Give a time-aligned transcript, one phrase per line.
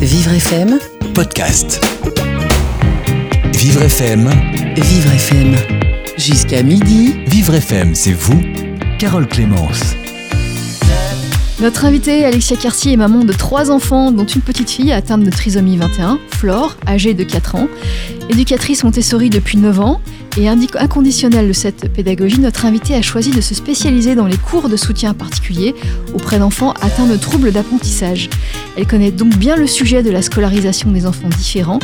[0.00, 0.78] Vivre FM,
[1.12, 1.78] podcast.
[3.52, 4.30] Vivre FM,
[4.74, 5.54] Vivre FM.
[6.16, 8.40] Jusqu'à midi, Vivre FM, c'est vous,
[8.98, 9.94] Carole Clémence.
[11.60, 15.30] Notre invitée, Alexia Cartier, est maman de trois enfants, dont une petite fille atteinte de
[15.30, 17.68] trisomie 21, Flore, âgée de 4 ans.
[18.30, 20.00] Éducatrice Montessori depuis 9 ans
[20.38, 24.36] et indique inconditionnelle de cette pédagogie, notre invitée a choisi de se spécialiser dans les
[24.36, 25.74] cours de soutien particulier
[26.14, 28.30] auprès d'enfants atteints de troubles d'apprentissage.
[28.76, 31.80] Elle connaît donc bien le sujet de la scolarisation des enfants différents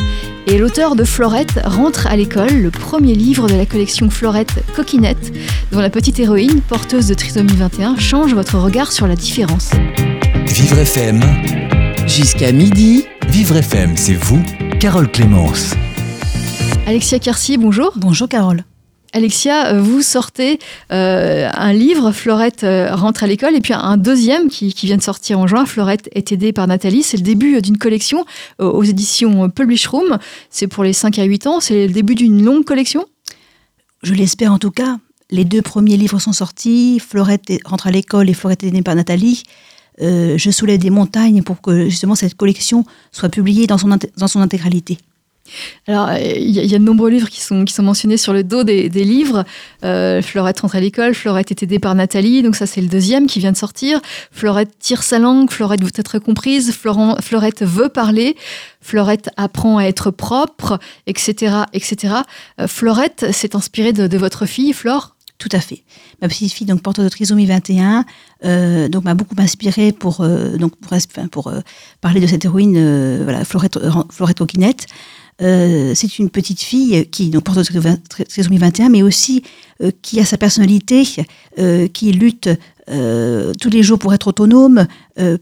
[0.47, 5.33] et l'auteur de Florette rentre à l'école, le premier livre de la collection Florette Coquinette,
[5.73, 9.71] dont la petite héroïne, porteuse de trisomie 21, change votre regard sur la différence.
[10.45, 11.19] Vivre FM,
[12.07, 14.41] jusqu'à midi, Vivre FM, c'est vous,
[14.79, 15.75] Carole Clémence.
[16.87, 17.91] Alexia Carcy, bonjour.
[17.97, 18.63] Bonjour Carole.
[19.11, 20.57] Alexia, euh, vous sortez
[20.93, 24.95] euh, un livre, Florette euh, rentre à l'école, et puis un deuxième qui, qui, vient
[24.95, 27.03] de sortir en juin, Florette est aidée par Nathalie.
[27.03, 28.25] C'est le début d'une collection
[28.61, 30.17] euh, aux éditions Publish Room.
[30.49, 31.59] C'est pour les 5 à 8 ans.
[31.59, 33.05] C'est le début d'une longue collection?
[34.01, 34.97] Je l'espère en tout cas.
[35.29, 37.01] Les deux premiers livres sont sortis.
[37.05, 39.43] Florette rentre à l'école et Florette est aidée par Nathalie.
[39.99, 44.39] Je soulève des montagnes pour que justement cette collection soit publiée dans son, dans son
[44.39, 44.99] intégralité.
[45.87, 49.45] Alors, il y, a de nombreux livres qui sont, mentionnés sur le dos des, livres.
[49.83, 53.27] Euh, Florette rentre à l'école, Florette est aidée par Nathalie, donc ça c'est le deuxième
[53.27, 53.99] qui vient de sortir.
[54.31, 58.35] Florette tire sa langue, Florette veut être comprise, Florent, Florette veut parler,
[58.81, 61.63] Florette apprend à être propre, etc.
[61.73, 62.15] etc.
[62.59, 65.17] Euh, Florette s'est inspirée de, votre fille, Flore?
[65.37, 65.83] Tout à fait.
[66.21, 68.05] Ma petite fille, donc porteuse de trisomie 21,
[68.43, 70.73] euh, donc m'a beaucoup inspirée pour euh, donc
[71.31, 71.59] pour, euh,
[72.01, 73.77] parler de cette héroïne, euh, voilà, Florette,
[74.09, 74.87] Florette Coquinette.
[75.41, 77.59] Euh, c'est une petite fille qui donc porte
[78.09, 79.43] trisomie 21, mais aussi
[79.83, 81.03] euh, qui a sa personnalité,
[81.59, 82.49] euh, qui lutte
[83.59, 84.87] tous les jours pour être autonome,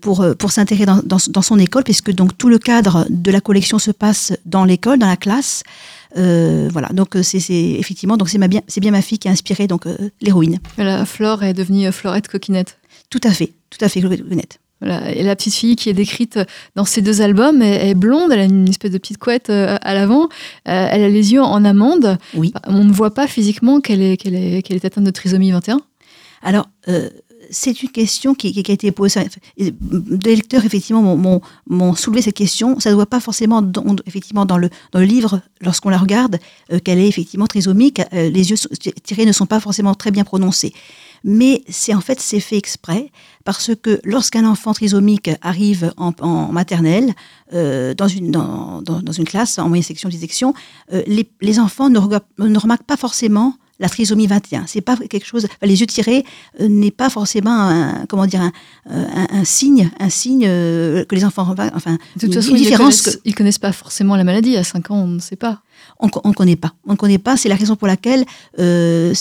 [0.01, 3.39] pour, pour s'intégrer dans, dans, dans, son école, puisque donc tout le cadre de la
[3.39, 5.61] collection se passe dans l'école, dans la classe.
[6.16, 9.85] voilà, donc c'est effectivement donc c'est bien c'est bien ma fille qui a inspiré donc
[10.22, 10.57] l'héroïne.
[10.79, 12.79] La Flore est devenue Florette Coquinette.
[13.11, 14.59] Tout à fait, tout à fait Coquinette.
[14.85, 15.12] Voilà.
[15.12, 16.40] Et la petite fille qui est décrite
[16.75, 19.78] dans ces deux albums est, est blonde, elle a une espèce de petite couette euh,
[19.81, 20.25] à l'avant,
[20.68, 22.18] euh, elle a les yeux en amande.
[22.35, 22.53] Oui.
[22.68, 25.81] On ne voit pas physiquement qu'elle est, qu'elle est, qu'elle est atteinte de trisomie 21.
[26.44, 27.09] Alors, euh,
[27.50, 29.22] c'est une question qui, qui, a été posée.
[29.57, 32.79] Des lecteurs, effectivement, m'ont soulevé cette question.
[32.79, 36.38] Ça ne voit pas forcément, dans, effectivement, dans le, dans le livre, lorsqu'on la regarde,
[36.72, 38.02] euh, qu'elle est effectivement trisomique.
[38.13, 38.57] Euh, les yeux
[39.03, 40.73] tirés ne sont pas forcément très bien prononcés
[41.25, 43.12] mais c'est en fait c'est fait exprès
[43.46, 47.13] parce que lorsqu'un enfant trisomique arrive en, en maternelle
[47.53, 50.53] euh, dans, une, dans, dans, dans, une classe en moyenne section dissection,
[50.94, 54.66] euh, les, les, enfants ne, ne, remarquent pas forcément la trisomie 21.
[54.68, 55.47] C'est pas quelque chose.
[55.64, 56.25] Les yeux tirés
[56.62, 58.52] euh, n'est pas forcément un, comment dire un,
[58.90, 63.00] un, un signe, un signe que les enfants enfin de toute façon, une différence.
[63.00, 65.35] Ils connaissent, que, ils connaissent pas forcément la maladie à 5 ans, on ne sait
[65.35, 65.62] pas
[66.00, 66.74] on ne connaît pas.
[66.86, 67.38] On ne connaît pas.
[67.38, 68.25] C'est la raison pour laquelle,
[68.59, 69.13] euh,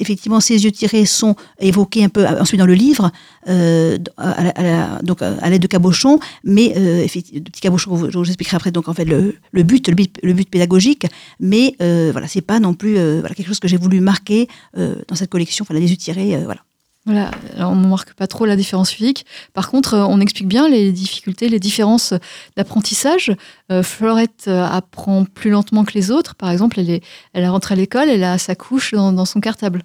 [0.00, 3.10] effectivement, ces yeux tirés sont évoqués un peu ensuite dans le livre,
[3.48, 8.56] euh, à, à, l'aide de cabochon, mais euh, effectivement, de petits cabochons, je vous expliquerai
[8.56, 8.70] après.
[8.70, 11.06] Donc en fait, le, but, le but, pédagogique,
[11.40, 14.48] mais euh, voilà, c'est pas non plus euh, voilà quelque chose que j'ai voulu marquer
[14.76, 15.64] euh, dans cette collection.
[15.64, 16.60] Enfin, les yeux tirés, voilà.
[17.06, 19.26] Voilà, on ne marque pas trop la différence physique.
[19.54, 22.12] Par contre, euh, on explique bien les difficultés, les différences
[22.56, 23.32] d'apprentissage.
[23.70, 26.34] Euh, Florette euh, apprend plus lentement que les autres.
[26.34, 29.84] Par exemple, elle, est, elle rentre à l'école, elle a sa couche dans, son cartable.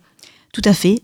[0.52, 1.02] Tout à fait.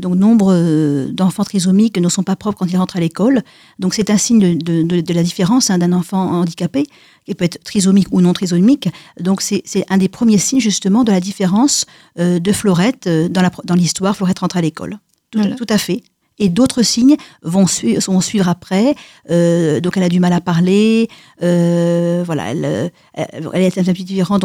[0.00, 3.42] Donc, nombre d'enfants trisomiques ne sont pas propres quand ils rentrent à l'école.
[3.80, 6.84] Donc, c'est un signe de, la différence hein, d'un enfant handicapé,
[7.26, 8.88] qui peut être trisomique ou non trisomique.
[9.18, 11.86] Donc, c'est un des premiers signes, justement, de la différence
[12.16, 14.14] de Florette dans l'histoire.
[14.14, 15.00] Florette rentre à l'école.
[15.34, 15.56] Tout, voilà.
[15.56, 16.02] tout, à fait.
[16.38, 18.94] Et d'autres signes vont, su vont, suivre après.
[19.30, 21.08] Euh, donc, elle a du mal à parler.
[21.42, 24.44] Euh, voilà, elle, elle, est un peu différente.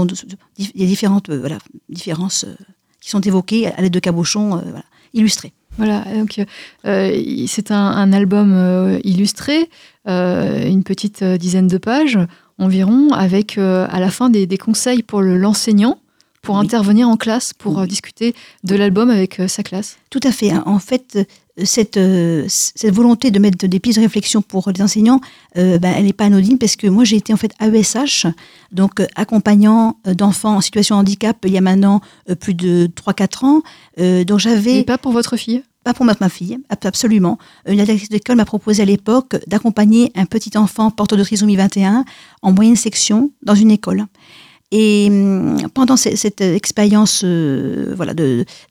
[0.57, 1.57] Il y a différentes voilà,
[1.89, 2.45] différences
[3.01, 4.83] qui sont évoquées à l'aide de cabochons voilà,
[5.13, 5.53] illustrés.
[5.77, 6.41] Voilà, donc
[6.85, 9.69] euh, c'est un, un, album euh, illustré,
[10.09, 12.19] euh, une petite dizaine de pages
[12.57, 15.99] environ, avec à la fin des, des conseils pour l'enseignant
[16.41, 16.61] pour oui.
[16.61, 17.87] intervenir en classe, pour oui.
[17.87, 19.97] discuter de l'album avec sa classe.
[20.09, 20.51] Tout à fait.
[20.65, 21.17] En fait,
[21.65, 25.21] cette, euh, cette volonté de mettre des pistes de réflexion pour les enseignants,
[25.57, 28.27] euh, ben, elle n'est pas anodine parce que moi j'ai été en fait AESH,
[28.71, 32.89] donc euh, accompagnant d'enfants en situation de handicap il y a maintenant euh, plus de
[32.95, 33.61] 3-4 ans.
[33.99, 34.83] Euh, donc j'avais.
[34.83, 35.63] pas pour votre fille?
[35.83, 37.37] Pas pour ma, ma fille, absolument.
[37.65, 42.03] Une directrice d'école m'a proposé à l'époque d'accompagner un petit enfant porteur de trisomie 21
[42.41, 44.05] en moyenne section dans une école.
[44.71, 48.13] Et hum, pendant cette, cette expérience euh, voilà,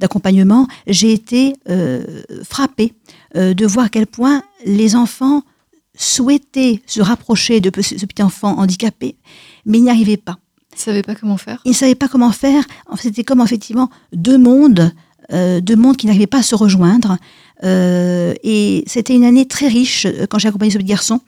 [0.01, 2.95] d'accompagnement, j'ai été euh, frappée
[3.37, 5.43] euh, de voir à quel point les enfants
[5.97, 9.17] souhaitait se rapprocher de ce petit enfant handicapé,
[9.67, 10.39] mais il n'y arrivait pas.
[10.73, 11.61] Il ne savait pas comment faire.
[11.65, 12.63] Il ne savait pas comment faire.
[12.97, 14.93] C'était comme effectivement deux mondes,
[15.33, 17.17] deux mondes qui n'arrivaient pas à se rejoindre.
[17.65, 21.21] Et c'était une année très riche quand j'ai accompagné ce petit garçon,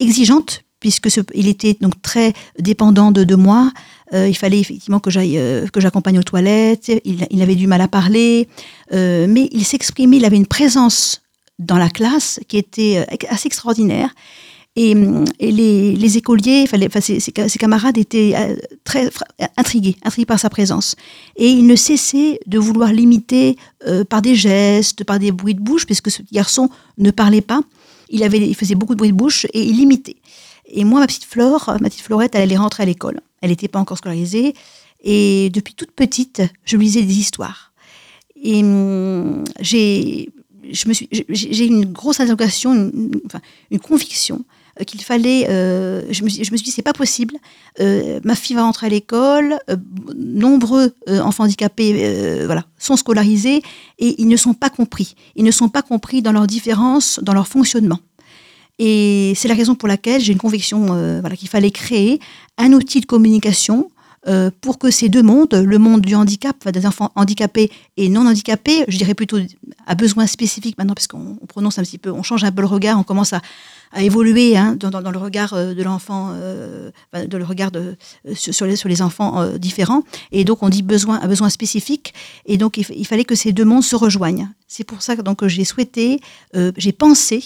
[0.00, 3.70] exigeante puisque ce, il était donc très dépendant de, de moi.
[4.12, 6.90] Euh, il fallait effectivement que j'aille, euh, que j'accompagne aux toilettes.
[7.04, 8.48] Il, il, avait du mal à parler,
[8.92, 10.16] euh, mais il s'exprimait.
[10.16, 11.22] Il avait une présence
[11.58, 14.10] dans la classe qui était assez extraordinaire.
[14.76, 14.94] Et,
[15.40, 19.10] et les, les, écoliers, enfin, ses, ses, camarades étaient très
[19.56, 20.94] intrigués, intrigués par sa présence.
[21.36, 23.56] Et il ne cessait de vouloir l'imiter
[23.86, 27.62] euh, par des gestes, par des bruits de bouche, puisque ce garçon ne parlait pas.
[28.10, 30.16] Il, avait, il faisait beaucoup de bruits de bouche et il imitait.
[30.70, 33.20] Et moi, ma petite Flore, ma petite Florette, elle allait rentrer à l'école.
[33.42, 34.54] Elle n'était pas encore scolarisée.
[35.02, 37.72] Et depuis toute petite, je lisais des histoires.
[38.42, 40.30] Et hum, j'ai,
[40.70, 43.12] je me suis, j'ai une grosse interrogation, une,
[43.70, 44.44] une conviction
[44.80, 45.46] euh, qu'il fallait.
[45.48, 47.36] Euh, je, me, je me suis dit, c'est pas possible.
[47.80, 49.58] Euh, ma fille va rentrer à l'école.
[50.14, 53.62] Nombreux enfants handicapés, voilà, sont scolarisés
[53.98, 55.14] et ils ne sont pas compris.
[55.36, 57.98] Ils ne sont pas compris dans leurs différences, dans leur fonctionnement.
[58.82, 62.18] Et c'est la raison pour laquelle j'ai une conviction euh, voilà, qu'il fallait créer
[62.56, 63.90] un outil de communication
[64.28, 68.26] euh, pour que ces deux mondes, le monde du handicap, des enfants handicapés et non
[68.26, 69.38] handicapés, je dirais plutôt
[69.86, 72.66] à besoin spécifique maintenant, parce qu'on prononce un petit peu, on change un peu le
[72.66, 73.40] regard, on commence à,
[73.96, 77.70] évoluer hein, dans, le regard euh, de l'enfant, euh, de le regard
[78.34, 80.02] sur, les, enfants différents.
[80.32, 82.12] Et donc on dit besoin, à besoin spécifique.
[82.44, 84.50] Et donc il, fallait que ces deux mondes se rejoignent.
[84.68, 86.20] C'est pour ça que donc j'ai souhaité,
[86.76, 87.42] j'ai pensé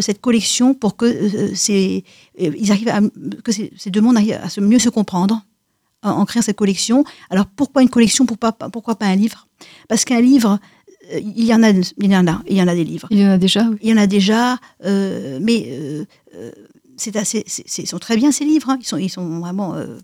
[0.00, 2.02] cette collection pour que ces,
[2.38, 3.00] ils arrivent à,
[3.44, 5.44] que ces, deux mondes arrivent à mieux se comprendre
[6.04, 7.04] en, créant cette collection.
[7.30, 9.48] Alors pourquoi une collection Pourquoi, pourquoi pas un livre?
[9.88, 10.58] Parce qu'un livre,
[11.12, 13.08] il y en a, il y en a, il y en a des livres.
[13.10, 13.64] Il y en a déjà.
[13.68, 13.76] Oui.
[13.82, 16.04] Il y en a déjà, euh, mais euh,
[16.96, 17.44] c'est assez,
[17.78, 18.70] ils sont très bien ces livres.
[18.70, 18.78] Hein.
[18.80, 19.74] Ils sont, ils sont vraiment.
[19.74, 19.98] Euh,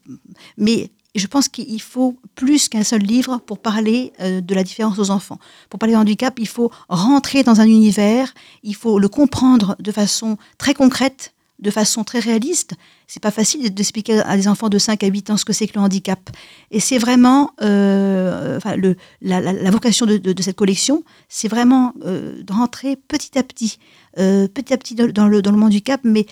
[0.56, 4.99] mais je pense qu'il faut plus qu'un seul livre pour parler euh, de la différence
[4.99, 5.38] aux enfants.
[5.69, 8.32] Pour parler de handicap, il faut rentrer dans un univers,
[8.62, 12.75] il faut le comprendre de façon très concrète, de façon très réaliste.
[13.07, 15.67] C'est pas facile d'expliquer à des enfants de 5 à 8 ans ce que c'est
[15.67, 16.31] que le handicap.
[16.71, 18.77] Et c'est vraiment euh, enfin,
[19.21, 23.79] la, vocation de, cette collection, c'est vraiment euh, de rentrer petit à petit,
[24.19, 26.27] euh, petit à petit dans le, dans le monde du cap, mais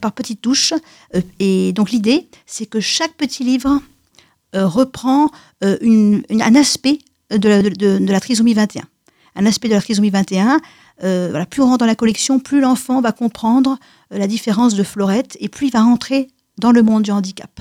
[0.00, 0.74] par petites touches.
[1.38, 3.80] Et donc l'idée, c'est que chaque petit livre
[4.54, 5.30] reprend
[5.62, 6.98] un aspect
[7.30, 8.82] de la, de, de la trisomie 21.
[9.38, 10.60] Un aspect de la trisomie 21
[11.04, 13.78] euh, voilà, plus on rentre dans la collection, plus l'enfant va comprendre
[14.12, 17.60] euh, la différence de Florette et plus il va rentrer dans le monde du handicap.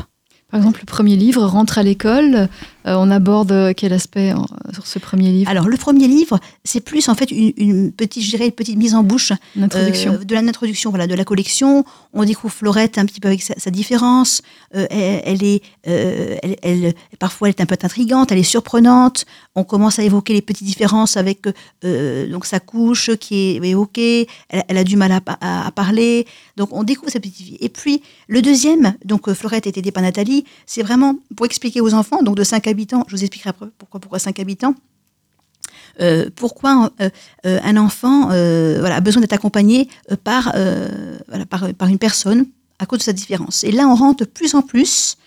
[0.49, 2.47] Par exemple, le premier livre, Rentre à l'école,
[2.95, 7.09] on aborde quel aspect en, sur ce premier livre Alors, le premier livre, c'est plus
[7.09, 10.89] en fait une, une, petite, je dirais, une petite mise en bouche euh, de l'introduction
[10.89, 11.83] voilà, de la collection.
[12.13, 14.41] On découvre Florette un petit peu avec sa, sa différence.
[14.75, 19.25] Euh, elle, elle, est, elle, elle, parfois, elle est un peu intrigante, elle est surprenante.
[19.55, 21.47] On commence à évoquer les petites différences avec
[21.83, 24.27] donc sa couche qui est évoquée.
[24.49, 26.25] Elle, elle a du mal à, à, à, parler.
[26.55, 27.57] Donc, on découvre sa petite vie.
[27.59, 31.93] Et puis, le deuxième, donc Florette était aidée par Nathalie, c'est vraiment pour expliquer aux
[31.93, 34.75] enfants, donc de 5 habitants, je vous expliquerai après pourquoi, pourquoi 5 habitants,
[35.99, 37.09] euh, pourquoi euh,
[37.45, 39.89] euh, un enfant a besoin d'être accompagné
[40.23, 40.53] par,
[41.49, 42.45] par, une personne
[42.79, 43.63] à cause de sa différence.
[43.63, 45.17] Et là, on rentre de plus en plus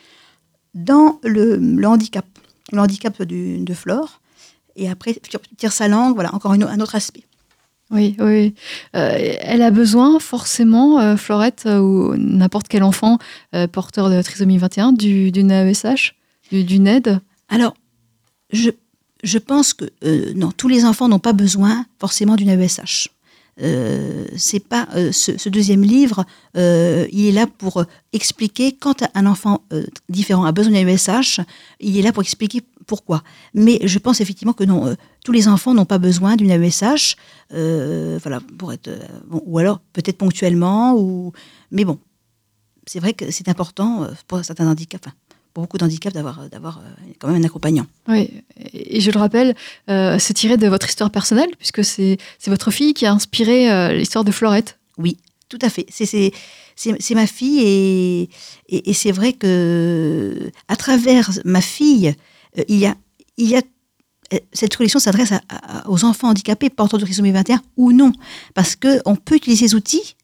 [0.75, 2.25] dans le, handicap,
[2.73, 4.21] le handicap de Flore.
[4.77, 5.17] Et après,
[5.57, 7.25] tire sa langue, voilà, encore un autre aspect.
[7.91, 8.55] Oui, oui.
[8.93, 13.19] Elle a besoin forcément, Florette, ou n'importe quel enfant
[13.73, 16.15] porteur de trisomie 21, du, d'une AESH,
[16.53, 17.21] du, d'une aide?
[17.51, 17.75] Alors,
[18.53, 18.71] je,
[19.23, 23.11] je pense que euh, non, tous les enfants n'ont pas besoin forcément d'une AESH.
[23.63, 29.65] Euh, c'est pas ce, ce, deuxième livre, il est là pour expliquer quand un enfant
[30.09, 31.41] différent a besoin d'une AESH,
[31.81, 33.23] il est là pour expliquer pourquoi.
[33.55, 37.17] Mais je pense effectivement que non, euh, tous les enfants n'ont pas besoin d'une AESH,
[37.55, 38.99] euh, voilà, pour être, euh,
[39.31, 41.33] ou alors peut-être ponctuellement, ou,
[41.71, 42.01] mais bon,
[42.89, 45.07] c'est vrai que c'est important pour certains handicaps,
[45.53, 46.83] pour beaucoup d'handicaps d'avoir d'avoir
[47.19, 47.87] quand même un accompagnant.
[48.09, 48.31] Oui,
[48.73, 49.55] et je le rappelle,
[49.89, 53.93] euh, c'est tiré de votre histoire personnelle, puisque c'est votre fille qui a inspiré euh,
[53.93, 54.79] l'histoire de Florette.
[54.99, 55.17] Oui,
[55.49, 55.87] tout à fait.
[55.91, 58.23] C'est ma fille et,
[58.69, 62.15] et, et c'est vrai que à travers ma fille,
[62.59, 62.95] euh, il y a,
[63.37, 63.63] il y a
[64.53, 65.33] cette collection s'adresse
[65.87, 68.13] aux enfants handicapés porteurs de trisomie 21 ou non,
[68.55, 70.15] parce que on peut utiliser ces outils.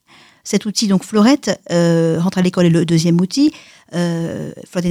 [0.51, 3.49] Cet outil, donc Florette, euh, rentre à l'école est le deuxième outil,
[3.95, 4.87] euh, Florette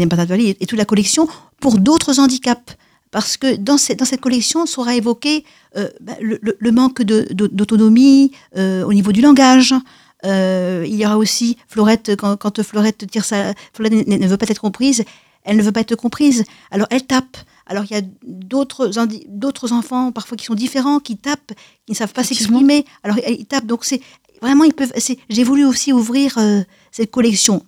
[0.50, 1.24] et, et toute la collection
[1.62, 2.72] pour d'autres handicaps.
[3.12, 5.46] Parce que dans cette, dans cette collection sera évoqué
[5.78, 7.02] euh, bah, le, le, manque
[7.60, 9.74] d'autonomie euh, au niveau du langage,
[10.26, 13.54] Euh, il y aura aussi Florette, quand, quand Florette tire sa.
[13.74, 15.04] Florette ne, ne veut pas être comprise,
[15.44, 16.40] elle ne veut pas être comprise.
[16.72, 17.38] Alors elle tape.
[17.68, 18.04] Alors il y a
[19.44, 21.54] d'autres enfants parfois qui sont différents, qui tapent,
[21.86, 22.86] qui ne savent pas s'exprimer.
[23.04, 23.70] Alors ils tapent.
[23.74, 24.02] Donc c'est
[25.30, 26.62] J'ai voulu aussi ouvrir euh,
[26.92, 27.64] cette collection.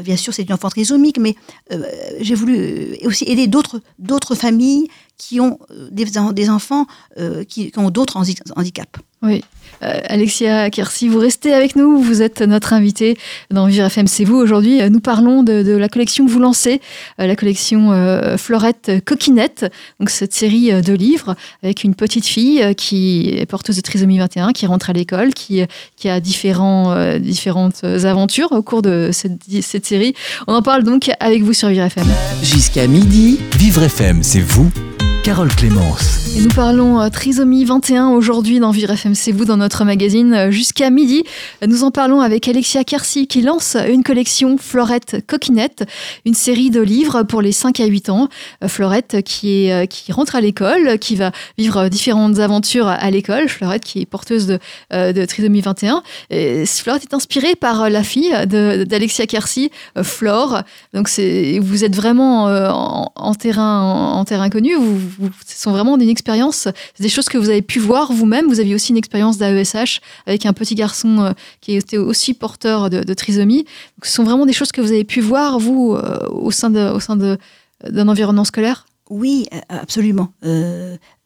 [0.00, 1.34] Bien sûr, c'est une enfant trisomique, mais
[1.72, 1.82] euh,
[2.20, 4.88] j'ai voulu euh, aussi aider d'autres familles
[5.20, 6.86] qui ont euh, des, en- des enfants
[7.18, 8.98] euh, qui, qui ont d'autres handi- handicaps.
[9.22, 9.44] Oui.
[9.82, 12.00] Euh, Alexia Kersi, vous restez avec nous.
[12.00, 13.18] Vous êtes notre invitée
[13.50, 14.06] dans Vivre FM.
[14.06, 14.80] C'est vous aujourd'hui.
[14.88, 16.80] Nous parlons de, de la collection que vous lancez,
[17.20, 19.66] euh, la collection euh, Florette Coquinette.
[20.00, 24.52] Donc cette série de livres avec une petite fille qui est porteuse de trisomie 21,
[24.52, 25.62] qui rentre à l'école, qui,
[25.96, 30.14] qui a différents, euh, différentes aventures au cours de cette, cette série.
[30.46, 32.06] On en parle donc avec vous sur Vivre FM.
[32.42, 34.70] Jusqu'à midi, Vivre FM, c'est vous,
[35.22, 36.20] Carole Clémence.
[36.36, 40.50] Nous parlons euh, trisomie 21 aujourd'hui dans Vivre FM, c'est vous dans notre magazine euh,
[40.50, 41.24] jusqu'à midi.
[41.66, 45.84] Nous en parlons avec Alexia Kersi qui lance une collection Florette Coquinette,
[46.24, 48.28] une série de livres pour les 5 à 8 ans.
[48.62, 53.48] Euh, Florette qui, est, qui rentre à l'école, qui va vivre différentes aventures à l'école.
[53.48, 56.02] Florette qui est porteuse de, trisomie 21.
[56.30, 59.70] Et Florette est inspirée par la fille d'Alexia Kersi,
[60.02, 60.62] Flore.
[60.94, 64.76] Donc vous êtes vraiment en, terrain, en, connu.
[65.46, 68.46] Ce sont vraiment une expérience, des choses que vous avez pu voir vous-même.
[68.48, 72.90] Vous aviez aussi une expérience d'AESH avec un petit garçon euh, qui était aussi porteur
[72.90, 73.64] de, trisomie.
[74.02, 76.92] Ce sont vraiment des choses que vous avez pu voir vous euh, au sein de,
[76.92, 77.38] au sein de
[77.88, 78.84] d'un environnement scolaire?
[79.08, 80.34] Oui, euh, absolument.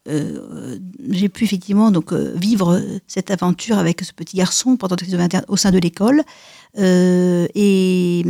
[0.07, 5.79] J'ai pu effectivement donc vivre cette aventure avec ce petit garçon 21 au sein de
[5.79, 6.23] l'école
[6.77, 8.23] et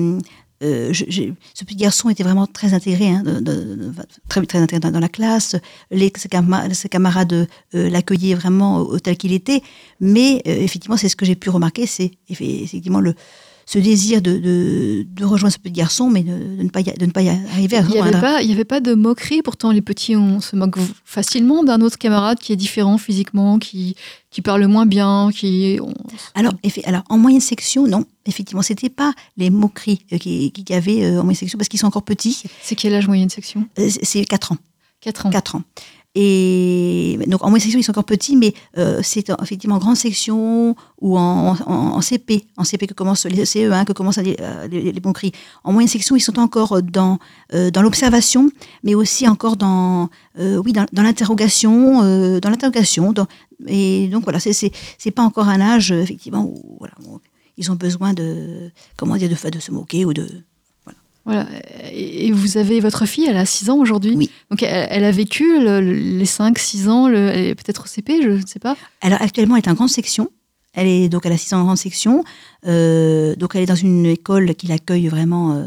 [0.64, 3.22] euh, ce petit garçon était vraiment très intégré, hein,
[4.28, 5.56] très, très dans, la classe.
[5.90, 9.62] Les, ses, cama- ses camarades euh, l'accueillaient vraiment tel qu'il était.
[10.00, 13.14] Mais euh, effectivement, c'est ce que j'ai pu remarquer, c'est effe- effectivement le,
[13.66, 16.84] ce désir de, de, de rejoindre ce petit garçon, mais de, de ne, pas y,
[16.84, 18.94] de ne pas y arriver à Il n'y avait, pas- il y avait pas de
[18.94, 19.42] moquerie.
[19.42, 23.96] Pourtant, les petits, on se moque facilement d'un autre camarade qui est différent physiquement, qui,
[24.30, 25.78] qui parle moins bien, qui.
[25.80, 25.94] on-
[26.34, 26.52] Alors,
[26.84, 28.04] alors, en moyenne section, non.
[28.26, 31.68] Effectivement, c'était pas les moqueries euh, qui- qu'il y avait euh, en moyenne section parce
[31.68, 32.42] qu'ils sont encore petits.
[32.62, 33.66] C'est quel âge moyenne section?
[33.78, 34.58] Euh, c'est- C'est 4 ans.
[35.00, 35.30] 4 ans.
[35.30, 35.62] 4 ans.
[36.16, 39.78] Et donc, en moyenne section, ils sont encore petits, mais euh, c'est en- effectivement en
[39.78, 44.68] grande section ou en, CP, en CP que commencent les CE1, que commencent les, euh,
[44.68, 45.32] les, les moqueries.
[45.64, 47.18] En moyenne section, ils sont encore dans,
[47.52, 48.48] euh, dans l'observation,
[48.84, 52.00] mais aussi encore dans, oui, dans, dans l'interrogation,
[52.38, 53.12] dans l'interrogation.
[53.12, 53.26] dans-
[53.66, 54.52] Et donc, voilà, c'est-
[54.98, 56.94] c'est pas encore un âge, effectivement, où voilà,
[57.56, 60.26] ils ont besoin de, comment dire, de, de se moquer ou de.
[61.24, 61.46] Voilà.
[61.92, 64.14] Et vous avez votre fille, elle a 6 ans aujourd'hui.
[64.16, 64.30] Oui.
[64.50, 67.84] Donc elle, elle a vécu le- le- les 5, 6 ans, le- elle est peut-être
[67.84, 68.76] au CP, je ne sais pas.
[69.00, 70.30] Alors actuellement, elle est en grande section.
[70.74, 72.24] Elle est donc elle a 6 ans en grande section.
[72.66, 75.64] Euh, donc elle est dans une école qui l'accueille vraiment, euh,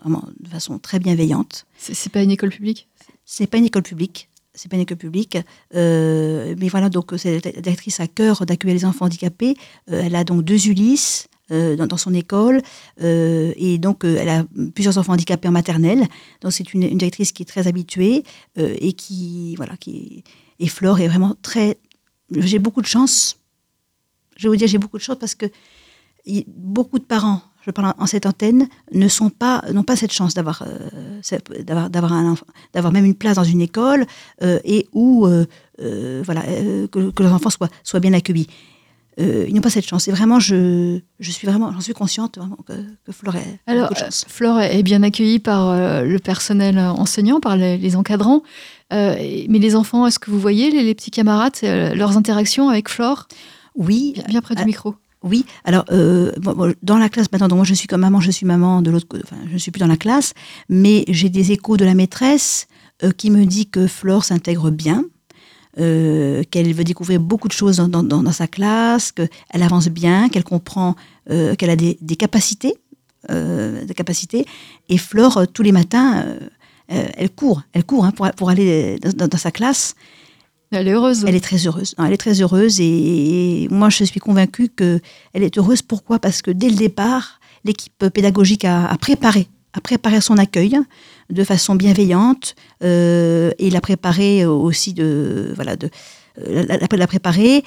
[0.00, 1.66] vraiment de façon très bienveillante.
[1.76, 2.88] C'est pas une école publique?
[3.24, 4.28] C'est pas une école publique.
[4.54, 5.38] C'est pas une école publique,
[5.74, 9.54] Euh, mais voilà donc c'est la directrice à cœur d'accueillir les enfants handicapés.
[9.92, 12.62] Euh, elle a donc deux Ulysses dans, dans son école
[13.02, 16.06] euh, et donc euh, elle a plusieurs enfants handicapés en maternelle.
[16.40, 18.24] Donc c'est une, directrice qui est très habituée
[18.58, 20.24] euh, et qui voilà qui
[20.60, 21.78] et Flore est vraiment très.
[22.30, 23.38] J'ai beaucoup de chance.
[24.36, 25.46] Je vais vous dire j'ai beaucoup de chance parce que
[26.46, 30.62] beaucoup de parents, je parle en cette antenne, ne pas n'ont pas cette chance d'avoir
[30.62, 31.20] euh,
[31.62, 34.06] d'avoir d'avoir même une place dans une école
[34.42, 35.46] euh, et où euh,
[35.80, 38.48] euh, voilà euh, que, que leurs enfants soient soient bien accueillis.
[39.18, 40.08] Euh, ils n'ont pas cette chance.
[40.08, 42.72] Et vraiment, je, je suis vraiment, j'en suis consciente vraiment que,
[43.04, 44.10] que Flore a Alors, euh.
[44.28, 48.42] Flore est bien accueillie par euh, le personnel enseignant, par les, les encadrants.
[48.92, 49.16] Euh,
[49.48, 53.26] mais les enfants, est-ce que vous voyez les, les petits camarades, leurs interactions avec Flore?
[53.74, 54.94] Oui, bien, bien près du euh, micro.
[55.22, 58.30] Oui, alors euh, bon, dans la classe maintenant, donc moi je suis comme maman, je
[58.30, 60.32] suis maman de l'autre côté, enfin je ne suis plus dans la classe,
[60.68, 62.68] mais j'ai des échos de la maîtresse
[63.02, 65.04] euh, qui me dit que Flore s'intègre bien,
[65.78, 69.88] euh, qu'elle veut découvrir beaucoup de choses dans, dans- dans- dans sa classe, qu'elle avance
[69.88, 70.96] bien, qu'elle comprend,
[71.30, 72.74] euh, qu'elle a des, des capacités,
[73.30, 74.44] euh, des capacités,
[74.88, 76.24] et Flore tous les matins,
[76.88, 79.94] elle court, elle court hein, pour, pour aller dans- sa classe.
[80.70, 81.24] Elle est heureuse.
[81.26, 81.94] Elle est très heureuse.
[81.98, 85.00] Non, elle est très heureuse et, et moi je suis convaincue que
[85.32, 85.82] elle est heureuse.
[85.82, 86.18] Pourquoi?
[86.18, 90.76] Parce que dès le départ, l'équipe pédagogique a, a préparé, a préparé son accueil
[91.30, 95.90] de façon bienveillante euh, et l'a préparé aussi de voilà de
[96.46, 97.64] euh, l'a, préparé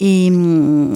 [0.00, 0.26] et,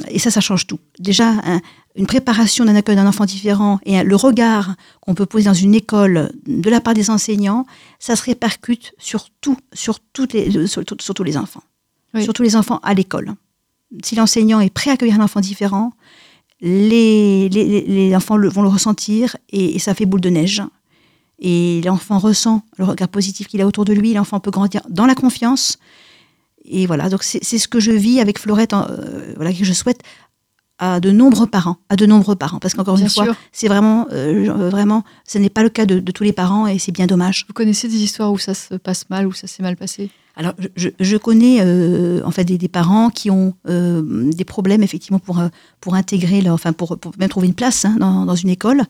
[0.08, 0.78] et ça ça change tout.
[0.98, 1.60] Déjà un-
[1.94, 5.54] une préparation d'un accueil d'un enfant différent et un- le regard qu'on peut poser dans
[5.54, 7.66] une école de la part des enseignants,
[7.98, 11.62] ça se répercute sur tout, sur, toutes les, sur, tout- sur tous les enfants.
[12.14, 12.22] Oui.
[12.24, 13.34] Surtout les enfants à l'école.
[14.02, 15.92] Si l'enseignant est prêt à accueillir un enfant différent,
[16.62, 20.62] les, les, les enfants le- vont le ressentir et, et ça fait boule de neige.
[21.40, 24.14] Et l'enfant ressent le regard positif qu'il a autour de lui.
[24.14, 25.76] L'enfant peut grandir dans la confiance.
[26.64, 29.72] Et voilà, donc c'est ce que je vis avec Florette, en- euh, voilà, que je
[29.72, 30.00] souhaite
[30.78, 34.48] à de nombreux parents, à de nombreux parents, parce qu'encore une fois, c'est vraiment, euh,
[34.48, 37.06] euh, vraiment, ce n'est pas le cas de, de tous les parents et c'est bien
[37.06, 37.44] dommage.
[37.48, 40.10] Vous connaissez des histoires où ça se passe mal, où ça s'est mal passé?
[40.34, 45.38] Alors, je, connais euh, en fait des, parents qui ont euh, des problèmes effectivement pour
[45.38, 45.48] euh,
[45.80, 48.84] pour intégrer enfin pour, même trouver une place hein, dans, dans une école.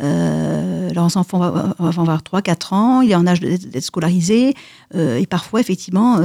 [0.00, 4.54] Euh, leurs enfants vont avoir 3 4 ans, il est en âge d'être scolarisé
[4.94, 6.20] et parfois effectivement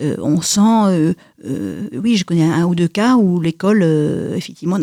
[0.00, 1.14] on sent
[1.94, 3.82] oui, je connais un ou deux cas où l'école
[4.36, 4.78] effectivement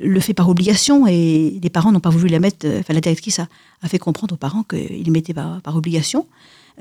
[0.00, 3.38] le fait par obligation et les parents n'ont pas voulu la mettre enfin la directrice
[3.38, 3.46] a,
[3.84, 6.26] fait comprendre aux parents qu'ils mettaient par, par obligation.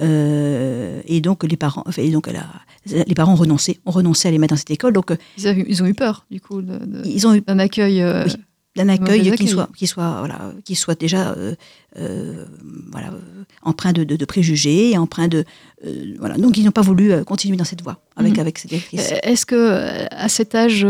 [0.02, 4.28] Euh, et donc les parents, et donc elle a- les parents ont renoncé, ont renoncé
[4.28, 4.94] à les mettre dans cette école.
[4.94, 7.42] Donc euh, ils, avaient- ils ont eu peur, du coup, de- de- ils ont eu
[7.42, 8.02] d'un accueil.
[8.02, 8.34] euh, Oui.
[8.76, 11.54] d'un accueil qui soit, qui soit, voilà, qui soit déjà euh,
[12.00, 12.46] euh,
[12.92, 15.46] voilà, euh, empreint de, de, de préjugés, empreint de
[16.18, 16.38] voilà.
[16.40, 18.40] Donc ils n'ont pas voulu continuer dans cette voie avec Mhm.
[18.40, 19.14] avec cette directrice.
[19.22, 20.88] Est-ce que à cet âge,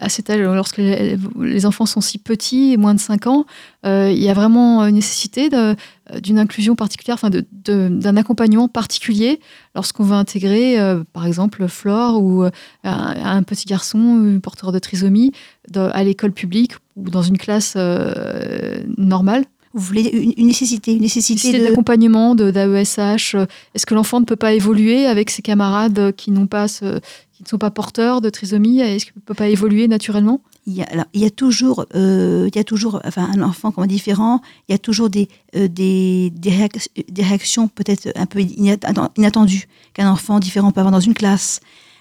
[0.00, 3.44] à cet âge, lorsque les, les enfants sont si petits, moins de 5 ans,
[3.86, 5.74] euh, il y a vraiment une nécessité euh,
[6.22, 9.40] d'une inclusion particulière, enfin d'un accompagnement particulier
[9.74, 12.50] lorsqu'on veut intégrer, euh, par exemple, Flore ou un,
[12.84, 15.32] un petit garçon porteur de trisomie
[15.76, 19.44] à l'école publique ou dans une classe euh, normale.
[19.72, 23.36] Vous voulez une, une nécessité, une nécessité d'accompagnement, de- d'AESH.
[23.74, 26.98] Est-ce que l'enfant ne peut pas évoluer avec ses camarades qui n'ont pas ce-
[27.40, 30.42] qui ne sont pas porteurs de trisomie Est-ce qu'il ne peut pas évoluer naturellement?
[30.66, 33.40] Il y a, alors, il y a toujours, euh, il y a toujours, enfin, un
[33.40, 34.42] enfant comme différent.
[34.68, 38.84] Il y a toujours des, euh, des, des, réac- des réactions peut-être un peu inatt-
[39.16, 41.60] inattendues qu'un enfant différent peut avoir dans une classe.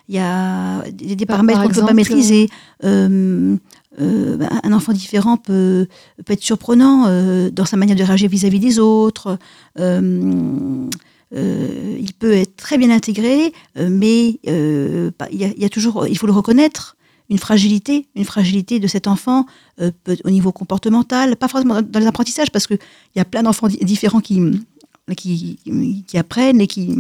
[0.09, 2.49] Il y a des, des Par- paramètres par qu'on ne peut pas maîtriser.
[2.83, 3.55] Euh,
[4.01, 5.87] euh, un enfant différent peut,
[6.25, 7.05] peut être surprenant
[7.51, 9.37] dans sa manière de réagir vis-à-vis des autres.
[11.35, 15.65] Euh, il peut être très bien intégré, euh, mais euh, il y, a, il y
[15.65, 16.95] a toujours, il faut le reconnaître,
[17.29, 19.45] une fragilité, une fragilité de cet enfant
[19.77, 22.79] peut- au niveau comportemental, pas forcément dans, les apprentissages, parce qu'il
[23.15, 24.41] y a plein d'enfants di- différents qui,
[25.15, 25.59] qui,
[26.07, 26.95] qui apprennent et qui,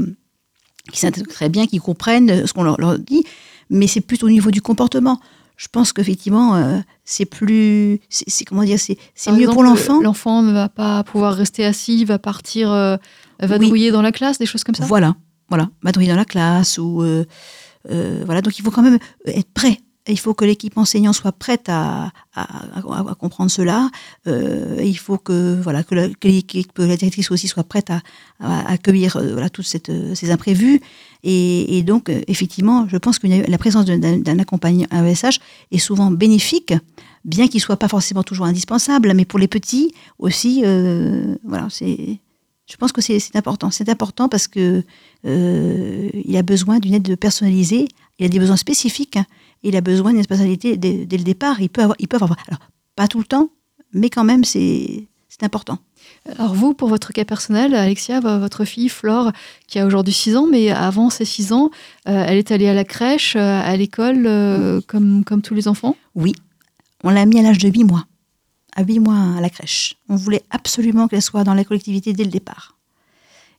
[0.91, 3.23] qui s'intègrent très bien, qui comprennent ce qu'on leur, leur dit,
[3.71, 5.19] mais c'est plutôt au niveau du comportement.
[5.57, 8.97] Je pense qu'effectivement, euh, c'est plus, c'est comment dire, c'est
[9.31, 9.99] mieux pour l'enfant.
[9.99, 12.97] L'enfant ne va pas pouvoir rester assis, va partir, euh,
[13.47, 13.91] va Oui.
[13.91, 14.85] dans la classe, des choses comme ça?
[14.85, 15.15] Voilà,
[15.49, 17.25] voilà, madrouiller dans la classe ou euh,
[17.89, 18.41] euh, voilà.
[18.41, 19.79] Donc il faut quand même être prêt.
[20.07, 22.41] Il faut que l'équipe enseignante soit prête à, à,
[22.77, 23.91] à- à comprendre cela.
[24.27, 27.91] Euh, il faut que voilà que la- que l'équipe, que la directrice aussi soit prête
[27.91, 28.01] à,
[28.39, 30.81] à accueillir euh, voilà toutes cette, euh, ces imprévus.
[31.23, 35.39] Et, et donc euh, effectivement, je pense que la présence d'un accompagnant un ESH
[35.71, 36.73] est souvent bénéfique,
[37.23, 42.19] bien qu'il soit pas forcément toujours indispensable, mais pour les petits aussi, euh, voilà, c'est
[42.69, 43.71] je pense que c'est important.
[43.71, 44.83] C'est important parce que
[45.25, 47.87] euh, il a besoin d'une aide personnalisée.
[48.19, 49.17] Il a des besoins spécifiques.
[49.17, 49.25] hein,
[49.63, 51.61] il a besoin d'une personnalité dès, dès le départ.
[51.61, 52.59] Il peut avoir, il peut avoir, alors
[52.95, 53.49] pas tout le temps,
[53.93, 55.77] mais quand même c'est c'est important.
[56.37, 59.31] Alors vous, pour votre cas personnel, Alexia, vo- votre fille Flore,
[59.67, 61.69] qui a aujourd'hui 6 ans, mais avant ses 6 ans,
[62.07, 65.67] euh, elle est allée à la crèche, euh, à l'école, euh, comme, comme tous les
[65.67, 65.95] enfants?
[66.15, 66.33] Oui,
[67.03, 68.05] on l'a mis à l'âge de 8 mois.
[68.79, 69.97] À 8 mois à la crèche.
[70.07, 72.77] On voulait absolument qu'elle soit dans la collectivité dès le départ.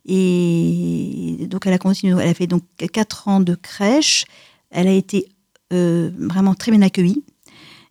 [0.07, 4.25] Et donc elle a continué, elle a fait donc 4 ans de crèche.
[4.71, 5.29] Elle a été
[5.75, 7.23] euh, vraiment très bien accueillie.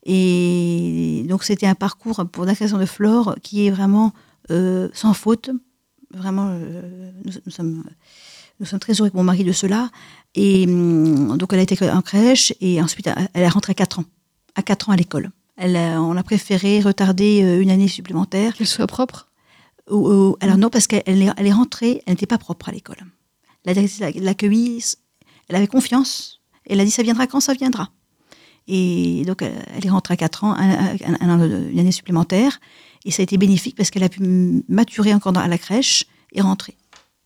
[0.08, 4.12] Et donc c'était un parcours pour l'inclusion de Flore qui est vraiment
[4.50, 5.52] euh, sans faute.
[6.12, 7.84] Vraiment, euh, nous, nous sommes,
[8.60, 9.92] nous sommes très heureux avec mon mari de cela.
[10.34, 14.00] Et hum, donc elle a été en crèche et ensuite elle est rentrée à 4
[14.00, 14.06] ans.
[14.56, 15.30] À 4 ans à l'école.
[15.62, 18.54] Elle a- on a préféré retarder euh, une année supplémentaire.
[18.56, 19.28] Qu'elle soit propre?
[19.90, 22.72] Ou- ou- alors non, parce qu'elle est, elle est rentrée, elle n'était pas propre à
[22.72, 22.98] l'école.
[23.66, 24.82] La directrice l'a- accueillie,
[25.50, 26.40] elle avait confiance.
[26.66, 27.90] Elle a dit ça viendra quand ça viendra.
[28.68, 32.60] Et donc elle, elle est rentrée à 4 ans, un, un- une année supplémentaire.
[33.06, 34.22] Et ça a été bénéfique parce qu'elle a pu
[34.70, 36.76] maturer encore dans, à la crèche et rentrer.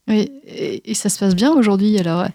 [0.08, 1.98] Oui, et, et ça se passe bien aujourd'hui.
[2.00, 2.28] Alors, euh,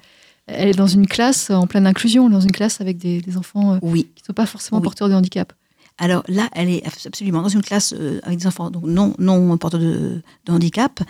[0.47, 3.75] elle est dans une classe en pleine inclusion, dans une classe avec des, des enfants
[3.75, 4.09] euh, Oui.
[4.15, 4.85] qui ne sont pas forcément Oui.
[4.85, 5.53] porteurs de handicap.
[5.99, 9.59] Alors là, elle est absolument dans une classe euh, avec des enfants donc non, non
[9.59, 11.01] porteurs de, handicap.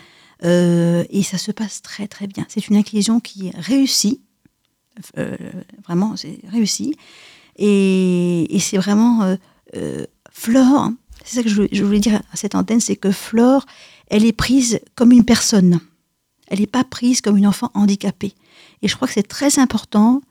[0.45, 2.47] Euh, et ça se passe très très bien.
[2.49, 4.21] C'est une inclusion qui est réussie.
[5.19, 5.37] Euh,
[5.87, 6.95] vraiment, c'est réussi.
[7.57, 9.37] Et, c'est vraiment
[9.77, 12.97] euh, Flore, hein, c'est ça que je, voulais- je voulais dire à cette antenne, c'est
[12.97, 13.67] que Flore,
[14.07, 15.81] elle est prise comme une personne.
[16.47, 18.35] Elle n'est pas prise comme une enfant handicapée.
[18.81, 20.23] Et je crois que c'est très important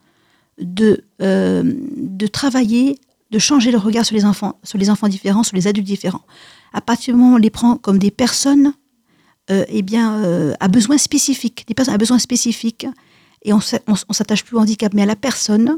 [0.57, 2.97] de, de travailler
[3.31, 6.25] de changer le regard sur les enfants, sur les enfants différents, sur les adultes différents.
[6.73, 8.73] À partir du moment où on les prend comme des personnes,
[9.49, 12.87] euh, eh bien, euh, à besoins spécifiques, des personnes à besoins spécifiques,
[13.43, 15.77] et on, on s'attache plus au handicap, mais à la personne,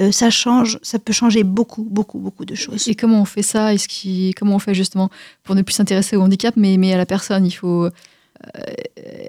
[0.00, 2.86] euh, ça change, ça peut changer beaucoup, beaucoup, beaucoup de choses.
[2.88, 3.74] Et comment on fait ça?
[3.74, 5.10] Est-ce Comment on fait justement
[5.42, 7.44] pour ne plus s'intéresser au handicap, mais, mais à la personne?
[7.44, 7.90] Il faut euh,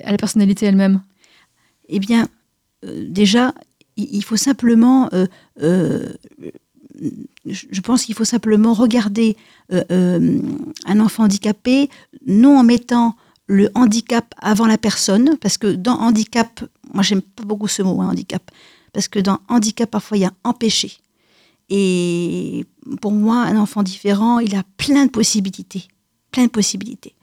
[0.04, 1.02] à la personnalité elle-même.
[1.88, 2.28] Eh bien,
[2.86, 3.54] euh, déjà,
[3.97, 5.10] il, faut simplement,
[7.45, 9.38] je pense qu'il faut simplement regarder
[9.71, 10.41] euh, euh,
[10.85, 11.89] un enfant handicapé,
[12.25, 13.15] non en mettant
[13.47, 18.01] le handicap avant la personne, parce que dans handicap, moi j'aime pas beaucoup ce mot,
[18.01, 18.43] hein, handicap,
[18.93, 20.97] parce que dans handicap, parfois il y a empêché.
[21.69, 22.65] Et
[23.01, 25.88] pour moi, un enfant différent, il a plein de possibilités,
[26.31, 27.13] plein de possibilités.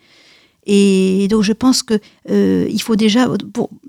[0.66, 3.28] Et donc je pense que euh, il faut déjà,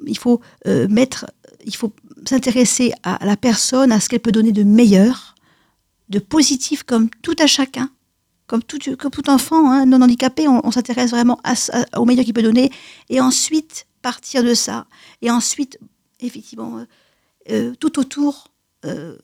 [0.05, 1.25] il faut euh, mettre,
[1.65, 1.91] il faut
[2.25, 5.35] s'intéresser à la personne, à ce qu'elle peut donner de meilleur,
[6.09, 7.89] de positif, comme tout à chacun,
[8.47, 11.39] comme tout, enfant hein, non handicapé, on, s'intéresse vraiment
[11.95, 12.71] au meilleur qu'il peut donner,
[13.09, 14.87] et ensuite partir de ça,
[15.21, 15.77] et ensuite
[16.21, 16.85] effectivement euh,
[17.51, 18.47] euh, tout autour.
[18.85, 19.17] euh,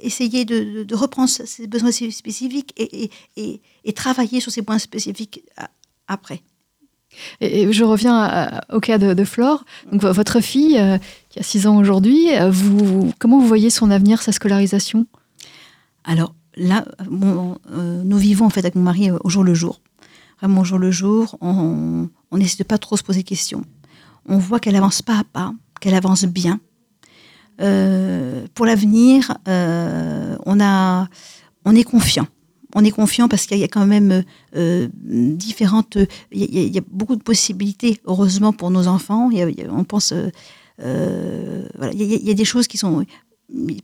[0.00, 5.44] essayer de, reprendre ses besoins spécifiques et, travailler sur ces points spécifiques
[6.06, 6.42] après.
[7.40, 9.64] Et, je reviens au cas de, Flore.
[9.90, 10.80] Donc, vo- votre fille,
[11.28, 12.28] qui a 6 ans aujourd'hui,
[13.18, 15.06] comment vous voyez son avenir, sa scolarisation?
[16.04, 19.80] Alors là, euh, nous vivons en fait avec mon mari euh, au jour le jour.
[20.40, 23.62] Vraiment au jour le jour, on n'essaie pas trop se poser de questions.
[24.26, 26.60] On voit qu'elle avance pas à pas, qu'elle avance bien.
[27.60, 30.58] Euh, pour l'avenir, on,
[31.66, 32.26] on est confiant.
[32.74, 35.98] On est confiant parce qu'il y a quand même différentes.
[36.32, 39.28] Il y, a- beaucoup de possibilités, heureusement, pour nos enfants.
[39.70, 40.14] On pense.
[40.78, 43.04] voilà, il y a des choses qui sont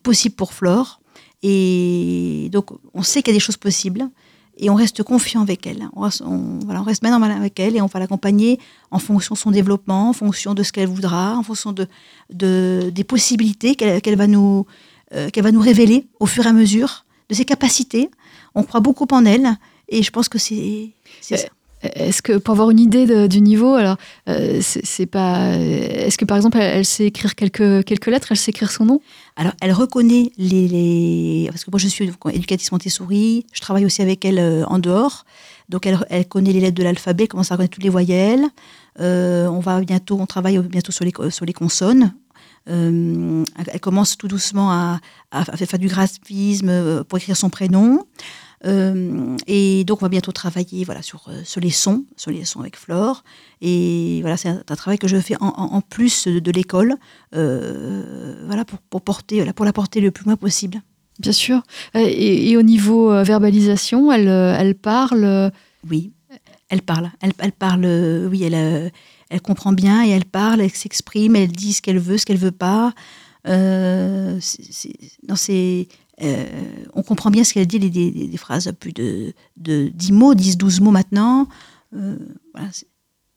[0.02, 1.02] possibles pour Flore.
[1.42, 4.08] Et donc, on sait qu'il y a des choses possibles
[4.58, 5.88] et on reste confiant avec elle.
[5.94, 8.58] On reste, on- voilà, on reste main dans main avec elle et on va l'accompagner
[8.90, 11.86] en fonction de son développement, en fonction de ce qu'elle voudra, en fonction de,
[12.32, 14.66] de- des possibilités qu'elle qu'elle va, nous,
[15.14, 18.10] euh, qu'elle va nous révéler au fur et à mesure, de ses capacités.
[18.54, 19.56] On croit beaucoup en elle
[19.88, 21.48] et je pense que c'est c'est ça.
[21.82, 23.96] Est-ce que pour avoir une idée du niveau, alors
[24.28, 25.50] euh, c'est pas.
[25.50, 29.00] Est-ce que par exemple elle, sait écrire quelques quelques lettres, elle sait écrire son nom?
[29.36, 34.24] Alors, elle reconnaît les, Parce que moi, je suis éducatrice Montessori, je travaille aussi avec
[34.24, 35.26] elle euh, en dehors.
[35.68, 38.46] Donc, elle, connaît les lettres de l'alphabet, commence à connaître toutes les voyelles.
[39.00, 42.14] Euh, on va bientôt, on travaille bientôt sur les, sur les consonnes.
[42.68, 43.44] Elle
[43.80, 44.98] commence tout doucement à,
[45.30, 48.06] à faire du graphisme pour écrire son prénom.
[48.64, 52.44] Euh, et donc, on va bientôt travailler voilà, sur, euh, sur les sons, sur les
[52.44, 53.22] sons avec Flore.
[53.60, 56.94] Et voilà, c'est un, un travail que je fais en, plus de, de l'école,
[57.34, 60.80] euh, voilà, pour, pour, porter, pour la porter le plus loin possible.
[61.18, 61.62] Bien sûr.
[61.94, 65.50] Et, et au niveau verbalisation, elle, elle parle.
[65.88, 66.12] Oui,
[66.68, 67.10] elle parle.
[67.20, 67.86] Elle, elle parle,
[68.30, 68.92] oui, elle,
[69.30, 72.36] elle comprend bien et elle parle, elle s'exprime, elle dit ce qu'elle veut, ce qu'elle
[72.36, 72.92] veut pas.
[73.48, 75.88] Euh, c'est,
[76.22, 76.44] euh,
[76.94, 79.88] on comprend bien ce qu'elle dit, les, des, des- des phrases à plus de, de
[79.94, 81.48] 10 mots, 10, 12 mots maintenant.
[81.94, 82.16] Euh,
[82.54, 82.86] voilà, c'est-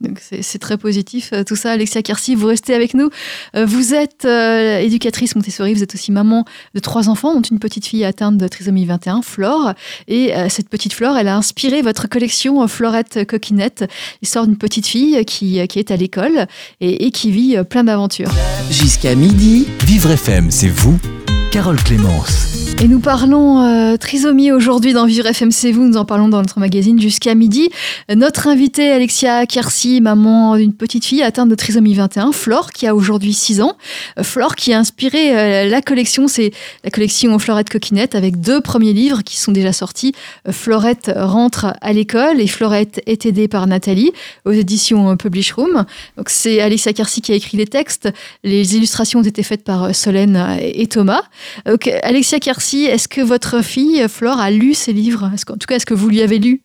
[0.01, 1.71] Donc c'est c'est très positif euh, tout ça.
[1.73, 3.09] Alexia Kersi, vous restez avec nous.
[3.57, 7.59] Euh, Vous êtes euh, éducatrice Montessori, vous êtes aussi maman de trois enfants, dont une
[7.59, 9.73] petite fille atteinte de trisomie 21, Flore.
[10.07, 14.57] Et euh, cette petite Flore, elle a inspiré votre collection euh, Florette Coquinette, l'histoire d'une
[14.57, 16.47] petite fille qui, qui est à l'école
[16.79, 18.31] et, et qui vit plein d'aventures.
[18.71, 20.97] Jusqu'à midi, Vivre FM, c'est vous,
[21.51, 22.48] Carole Clémence.
[22.81, 25.83] Et nous parlons euh, trisomie aujourd'hui dans Vivre FM, c'est vous.
[25.83, 27.69] Nous en parlons dans notre magazine jusqu'à midi.
[28.07, 32.95] Notre invitée, Alexia Kersi, maman d'une petite fille atteinte de trisomie 21, Flore, qui a
[32.95, 33.75] aujourd'hui 6 ans.
[34.17, 36.51] Euh, Flore qui a inspiré euh, la collection, c'est
[36.85, 40.13] la collection Florette Coquinette avec deux premiers livres qui sont déjà sortis.
[40.47, 44.13] Euh, Florette rentre à l'école et Florette est aidée par Nathalie
[44.45, 45.83] aux éditions Publish Room.
[46.15, 48.07] Donc c'est Alexia Kersi qui a écrit les textes.
[48.45, 51.23] Les illustrations ont été faites par Solène et Thomas.
[51.69, 55.31] Ok, Alexia Kersi, est-ce que votre fille, Flore, a lu ces livres?
[55.49, 56.61] En tout cas, est-ce que vous lui avez lu?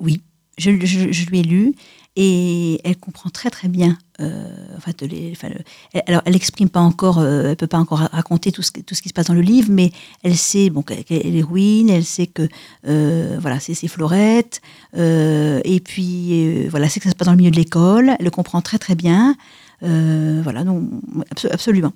[0.00, 0.20] Oui,
[0.58, 1.74] je, lui ai lu
[2.14, 3.96] et elle comprend très très bien.
[4.20, 8.52] euh, enfin, elle, alors, elle n'exprime pas encore, euh, elle peut pas encore ra- raconter
[8.52, 11.88] tout ce, qui se passe dans le livre, mais elle sait bon, qu'elle est héroïne,
[11.88, 12.46] elle sait que
[12.86, 14.60] euh, voilà, c'est ses florettes,
[14.96, 18.10] euh, et puis voilà, c'est que ça se passe dans le milieu de l'école.
[18.18, 19.34] Elle le comprend très très bien.
[19.80, 20.88] Voilà, donc
[21.34, 21.92] abso- absolument.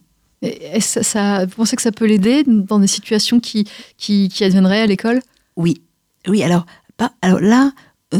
[0.80, 4.80] Ça, ça- Vous pensez que ça peut l'aider dans des situations qui, qui, qui adviendraient
[4.82, 5.20] à l'école?
[5.56, 5.82] Oui,
[6.28, 6.42] oui.
[6.42, 7.72] Alors, pas, alors là,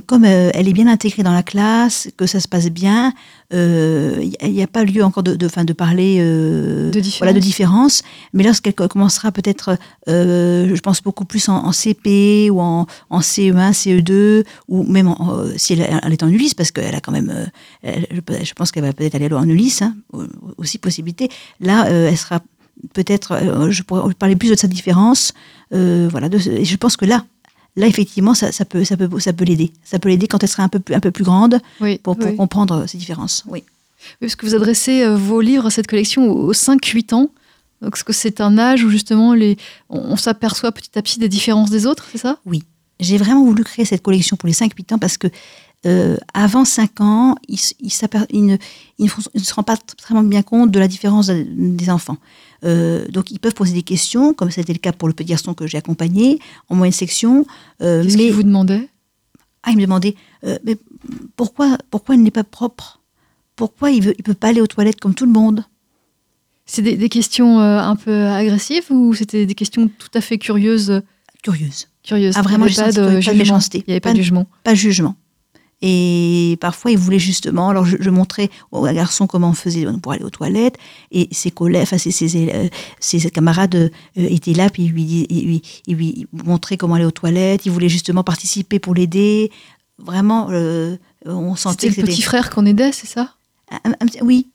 [0.06, 3.12] comme euh, elle est bien intégrée dans la classe, que ça se passe bien,
[3.54, 7.18] euh, il n'y a, pas lieu encore de, de, fin, de parler de, différence.
[7.18, 8.02] Voilà, de différence.
[8.32, 14.44] Mais lorsqu'elle commencera peut-être, je pense beaucoup plus en, CP ou en, en, CE1, CE2,
[14.68, 15.14] ou même
[15.56, 17.48] si elle, elle, est en Ulysse, parce qu'elle a quand même,
[17.84, 19.94] je pense qu'elle va peut-être aller en Ulysse, hein,
[20.56, 21.28] aussi possibilité.
[21.60, 22.40] Là, elle sera
[22.92, 25.32] peut-être, je pourrais parler plus de sa différence.
[25.70, 27.24] voilà, de, je pense que là,
[27.76, 29.72] là effectivement ça, ça peut ça peut ça peut l'aider.
[29.84, 31.60] Ça peut l'aider quand elle sera un peu plus un peu plus grande
[32.02, 33.62] pour, pour comprendre ces différences oui.
[34.20, 37.30] parce que vous adressez euh, vos livres cette collection aux 5-8 ans.
[37.82, 39.56] Donc est-ce que c'est un âge où justement les
[39.90, 42.38] on, s'aperçoit petit à petit des différences des autres c'est ça?
[42.46, 42.62] Oui.
[42.98, 45.28] J'ai vraiment voulu créer cette collection pour les 5-8 ans parce que
[45.86, 48.56] euh, avant 5 ans, ils, ne,
[49.38, 52.16] se rendent pas très bien compte de la différence des enfants.
[52.64, 55.54] Euh, donc ils peuvent poser des questions, comme c'était le cas pour le petit garçon
[55.54, 57.46] que j'ai accompagné en moyenne section.
[57.82, 58.88] Euh, Qu'est-ce qu'il vous demandait?
[59.62, 60.14] Ah, il me demandait
[60.64, 60.76] mais
[61.34, 63.00] pourquoi, pourquoi il n'est pas propre?
[63.56, 65.64] Pourquoi il ne il peut pas aller aux toilettes comme tout le monde?
[66.66, 71.02] C'est des, questions un peu agressives ou c'était des questions tout à fait curieuses?
[71.42, 71.88] Curieuses.
[72.04, 72.34] Curieuses.
[72.36, 73.78] Ah, vraiment, pas pas de méchanceté.
[73.78, 74.46] Il n'y avait pas, de jugement.
[74.62, 75.16] Pas de jugement.
[75.82, 77.68] Et parfois, il voulait justement.
[77.68, 80.76] Alors, je, montrais au garçon comment on faisait pour aller aux toilettes.
[81.10, 86.26] Et ses collègues, enfin, ses, ses, euh, ses camarades euh, étaient là, puis il lui,
[86.32, 87.66] montrait comment aller aux toilettes.
[87.66, 89.50] Il voulait justement participer pour l'aider.
[89.98, 93.34] Vraiment, euh, on sentait c'était le petit frère qu'on aidait, c'est ça?
[94.22, 94.48] Oui,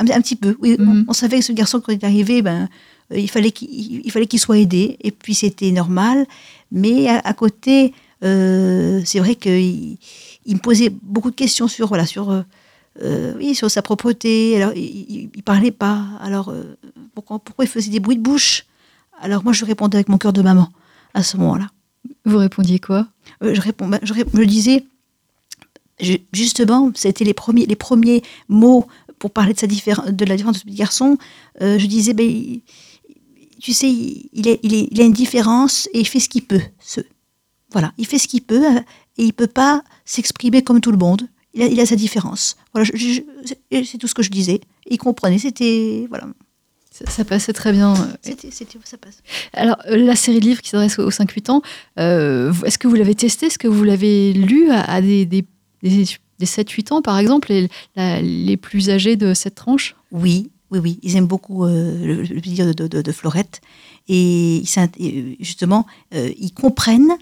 [0.00, 0.56] un, petit peu.
[0.60, 1.06] Oui, mhm.
[1.08, 2.68] on, savait que ce garçon, quand il est arrivé, ben,
[3.14, 4.98] il fallait qu'il fallait qu'il soit aidé.
[5.00, 6.26] Et puis, c'était normal.
[6.70, 9.96] Mais à, côté, c'est vrai qu'il
[10.46, 12.42] il me posait beaucoup de questions sur, voilà, sur, euh,
[13.02, 14.56] euh, oui, sur sa propreté.
[14.56, 16.04] Alors, il, ne parlait pas.
[16.20, 16.76] Alors, euh,
[17.14, 18.66] pourquoi, pourquoi il faisait des bruits de bouche?
[19.20, 20.70] Alors, moi, je répondais avec mon cœur de maman
[21.14, 21.68] à ce moment-là.
[22.24, 23.06] Vous répondiez quoi?
[23.40, 24.84] Je, réponds, bah, je, je, disais,
[26.32, 28.86] justement, c'était les premiers, les premiers mots
[29.18, 31.16] pour parler de, sa de la différence de ce petit garçon.
[31.60, 32.60] je disais, ben,
[33.60, 36.44] tu sais, il, est, il, est, il, a une différence et il fait ce qu'il
[36.44, 36.62] peut.
[36.80, 37.00] Ce,
[37.70, 38.64] voilà, il fait ce qu'il peut
[39.18, 41.28] et il peut pas s'exprimer comme tout le monde.
[41.54, 42.56] Il a, il a sa différence.
[42.72, 44.60] Voilà, c'est tout ce que je disais.
[44.86, 46.26] Il comprenait, c'était voilà.
[46.92, 47.94] Ça, passait très bien.
[48.20, 49.22] C'était, ça passe.
[49.54, 51.62] Alors, euh, la série de livres qui s'adresse aux 5-8 ans,
[51.98, 55.46] euh, est-ce que vous l'avez testé Est-ce que vous l'avez lu à, des, des,
[55.82, 56.04] des,
[56.42, 59.96] 7-8 ans, par exemple, les, les plus âgés de cette tranche?
[60.10, 60.98] Oui, oui, oui.
[61.02, 63.62] Ils aiment beaucoup euh, le, le, plaisir de, de, de, Florette.
[64.08, 64.62] Et
[65.40, 67.16] justement, ils comprennent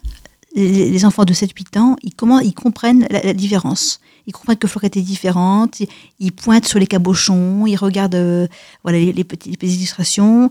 [0.55, 4.01] les enfants de 7-8 ans, ils, comment, ils comprennent la, différence.
[4.27, 5.81] Ils comprennent que Florette est différente,
[6.19, 8.47] ils, pointent sur les cabochons, ils regardent euh,
[8.83, 10.51] voilà, les, petites, illustrations.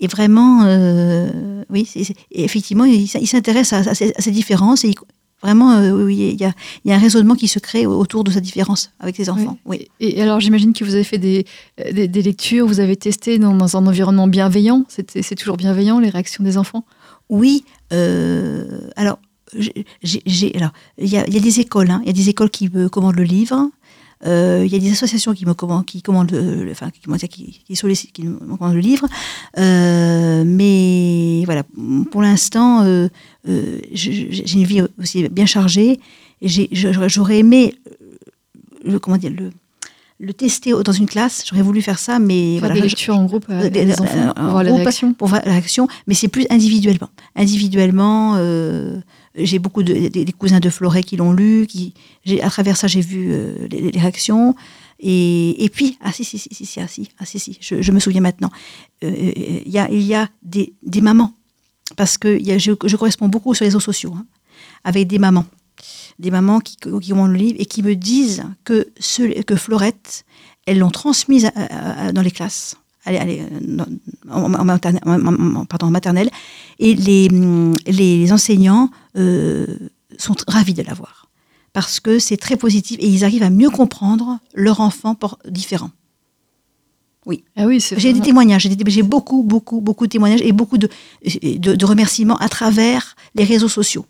[0.00, 1.88] Et vraiment, euh, oui,
[2.30, 4.94] effectivement, ils s'intéressent à, ces différences et
[5.42, 6.52] vraiment, euh, il y, a,
[6.86, 9.58] un raisonnement qui se crée autour de cette différence avec les enfants.
[9.64, 9.88] Oui.
[9.98, 11.46] Et, alors, j'imagine que vous avez fait des,
[11.90, 14.84] des, lectures, vous avez testé dans, dans un environnement bienveillant.
[14.88, 16.84] C'est toujours bienveillant, les réactions des enfants?
[17.28, 17.64] Oui.
[17.90, 19.18] alors,
[20.02, 22.00] j'ai, alors, il y a, des écoles, hein.
[22.02, 23.70] il y a des écoles qui me commandent le livre.
[24.26, 27.62] Euh, il y a des associations qui me commandent, qui commandent, le, enfin, qui, qui,
[27.64, 29.06] qui, sollicitent, qui me commandent le livre.
[29.58, 31.62] Euh, mais voilà,
[32.10, 33.08] pour l'instant, euh,
[33.92, 36.00] j'ai une vie aussi bien chargée.
[36.40, 37.74] Et j'aurais aimé,
[38.84, 39.50] le, comment dire, le,
[40.20, 41.44] le tester dans une classe.
[41.48, 42.74] J'aurais voulu faire ça, mais voilà.
[42.74, 45.12] Des lectures en groupe avec les enfants pour voir la réaction.
[45.14, 47.08] Pour voir la réaction, mais c'est plus individuellement.
[47.36, 49.00] Individuellement, euh,
[49.38, 51.66] j'ai beaucoup de des, cousins de Floret qui l'ont lu.
[51.66, 51.94] Qui,
[52.42, 54.54] à travers ça, j'ai vu euh, les, réactions.
[55.00, 58.00] Et, et, puis, ah si, si, si, si, ah, si, ah, si, si je, me
[58.00, 58.50] souviens maintenant.
[59.04, 59.32] Euh,
[59.64, 61.32] il y, a, il y a des, des mamans,
[61.96, 64.26] parce que je, corresponds beaucoup sur les réseaux sociaux, hein,
[64.84, 65.46] avec des mamans
[66.18, 68.88] des mamans qui, qui ont le livre et qui me disent que,
[69.46, 70.24] que Florette,
[70.66, 71.48] elles l'ont transmise
[72.12, 72.74] dans les classes.
[73.16, 73.42] Allez,
[74.30, 74.48] en,
[75.90, 76.30] maternelle,
[76.78, 77.28] et les,
[77.86, 79.66] les enseignants euh,
[80.18, 81.28] sont ravis de l'avoir
[81.72, 85.16] parce que c'est très positif et ils arrivent à mieux comprendre leur enfant
[85.48, 85.90] différent.
[87.26, 87.44] Oui.
[87.56, 90.88] Ah oui j'ai des témoignages, j'ai beaucoup, beaucoup, beaucoup de témoignages et beaucoup de,
[91.22, 94.06] de remerciements à travers les réseaux sociaux.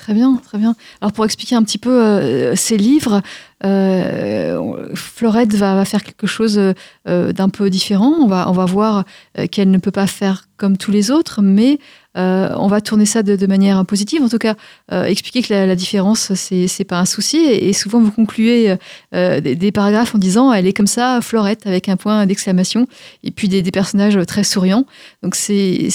[0.00, 0.74] Très bien, très bien.
[1.02, 3.20] Alors pour expliquer un petit peu euh, ces livres,
[3.66, 6.58] euh, Florette va, faire quelque chose
[7.06, 8.14] euh, d'un peu différent.
[8.18, 9.04] On va, on va voir
[9.50, 11.78] qu'elle ne peut pas faire comme tous les autres, mais
[12.14, 14.22] on va tourner ça de, manière positive.
[14.22, 14.54] En tout cas,
[14.90, 17.36] expliquer que la, différence, c'est, c'est pas un souci.
[17.36, 18.76] Et, souvent, vous concluez
[19.12, 22.86] des, paragraphes en disant elle est comme ça, Florette, avec un point d'exclamation,
[23.22, 24.86] et puis des, personnages très souriants.
[25.22, 25.88] Donc c'est,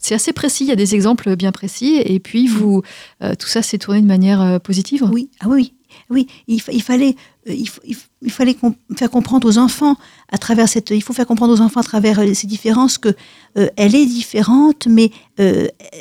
[0.00, 2.82] c'est assez précis, il y a des exemples bien précis, et puis vous,
[3.22, 5.06] euh, tout ça s'est tourné de manière euh, positive?
[5.12, 5.74] Oui, ah oui,
[6.08, 7.16] oui, il, fallait,
[7.48, 7.54] euh,
[8.22, 8.56] il, fallait
[8.96, 9.96] faire comprendre aux enfants
[10.32, 13.14] à travers cette, il faut faire comprendre aux enfants à travers ces différences que
[13.54, 15.10] elle est différente, mais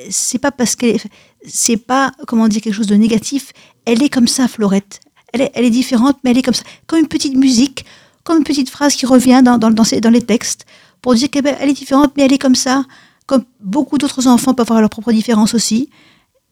[0.10, 1.00] c'est pas parce qu'elle,
[1.46, 3.52] c'est pas comment dire quelque chose de négatif.
[3.86, 5.00] Elle est comme ça, Florette.
[5.34, 7.86] Elle est, elle est différente, mais elle est comme ça, comme une petite musique,
[8.24, 10.66] comme une petite phrase qui revient dans, dans, dans les textes
[11.02, 12.86] pour dire qu'elle est différente, mais elle est comme ça
[13.30, 15.92] comme beaucoup d'autres enfants peuvent avoir leurs propres différences aussi.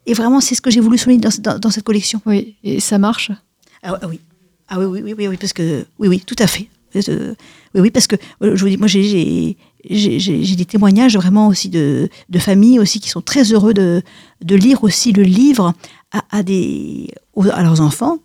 [0.06, 2.22] Et vraiment, c'est ce que j'ai voulu souligner dans, cette collection.
[2.28, 3.32] Oui, et ça marche?
[3.82, 4.20] Ah, ah, oui.
[4.70, 6.70] Ah oui, oui, oui, oui, parce que oui, oui, tout à fait.
[7.10, 7.34] Euh,
[7.74, 9.56] oui, oui, parce que euh, je vous dis, moi, j'ai
[9.90, 14.04] des témoignages vraiment aussi de, de, familles aussi qui sont très heureux de,
[14.42, 15.74] de lire aussi le livre
[16.12, 17.10] à, à des,
[17.52, 18.20] à leurs enfants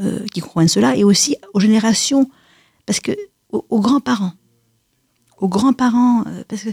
[0.00, 2.28] euh, qui comprennent cela et aussi aux générations,
[2.84, 3.12] parce que
[3.50, 4.34] aux, grands-parents,
[5.38, 6.70] aux grands-parents, parce que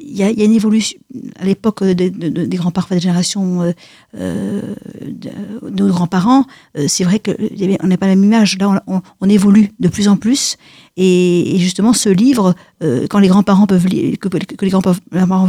[0.00, 0.98] il y, a une évolution
[1.38, 3.72] à l'époque des grands-parents de la génération euh,
[4.16, 5.30] euh, de,
[5.70, 6.44] nos grands-parents.
[6.76, 8.58] Euh, c'est vrai qu'on n'a pas la même image.
[8.58, 10.56] Là, on, évolue de plus en plus.
[10.96, 12.54] Et, justement, ce livre,
[13.10, 14.28] quand les grands-parents peuvent lire, que,
[14.62, 15.48] les grands-parents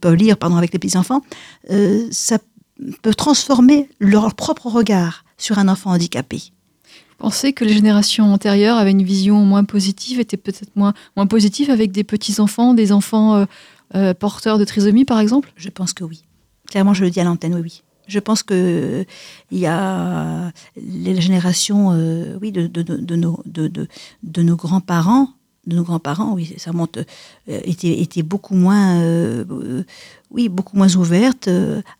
[0.00, 1.22] peuvent lire, pardon, avec les petits-enfants,
[2.10, 2.38] ça
[3.02, 6.42] peut transformer leur propre regard sur un enfant handicapé
[7.18, 11.70] pensez que les générations antérieures avaient une vision moins positive, étaient peut-être moins, moins positives
[11.70, 13.46] avec des petits-enfants, des enfants
[14.18, 15.52] porteurs de trisomie, par exemple?
[15.56, 16.24] Je pense que oui.
[16.70, 17.82] Clairement, je le dis à l'antenne, oui, oui.
[18.08, 19.04] Je pense que
[19.50, 25.28] il y a les générations, euh, oui, de, de, de, nos, de, nos grands-parents,
[25.66, 29.00] de nos grands-parents, oui, ça monte, euh, étaient, beaucoup moins,
[30.30, 31.48] oui, beaucoup moins ouvertes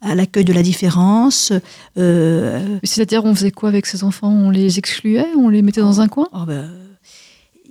[0.00, 1.52] à l'accueil de la différence.
[1.94, 4.32] C'est-à-dire, on faisait quoi avec ces enfants?
[4.32, 5.28] On les excluait?
[5.36, 6.28] On les mettait dans un coin?
[6.32, 6.68] Oh, ben,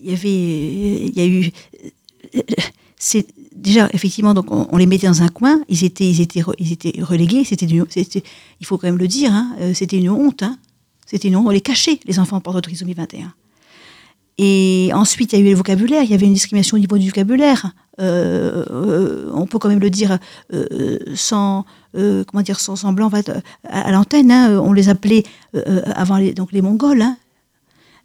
[0.01, 1.51] Il y avait, il y a eu,
[3.03, 6.71] c'est déjà, effectivement, donc on, les mettait dans un coin, ils étaient, ils étaient, ils
[6.71, 10.59] étaient relégués, c'était, il faut quand même le dire, hein, euh, c'était une honte, hein,
[11.07, 13.33] c'était on les cachait, les enfants de trisomie 21.
[14.37, 16.99] Et ensuite, il y a eu le vocabulaire, il y avait une discrimination au niveau
[16.99, 17.73] du vocabulaire.
[17.99, 20.19] Euh, euh, on peut quand même le dire
[21.15, 23.09] sans, comment dire, sans semblant
[23.67, 24.31] à, l'antenne.
[24.31, 25.23] Hein, on les appelait
[25.95, 27.03] avant les Mongols,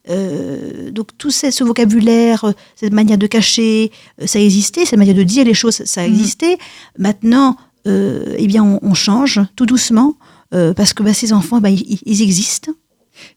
[0.08, 3.90] euh, donc tout ce, vocabulaire, euh, cette manière de cacher,
[4.20, 6.14] euh, ça existait, cette manière de dire les choses, ça mhm.
[6.14, 6.58] existait.
[6.98, 7.56] Maintenant,
[7.88, 10.16] eh bien, on, change tout doucement
[10.50, 12.72] parce que bah, ces enfants, bah, ils, existent.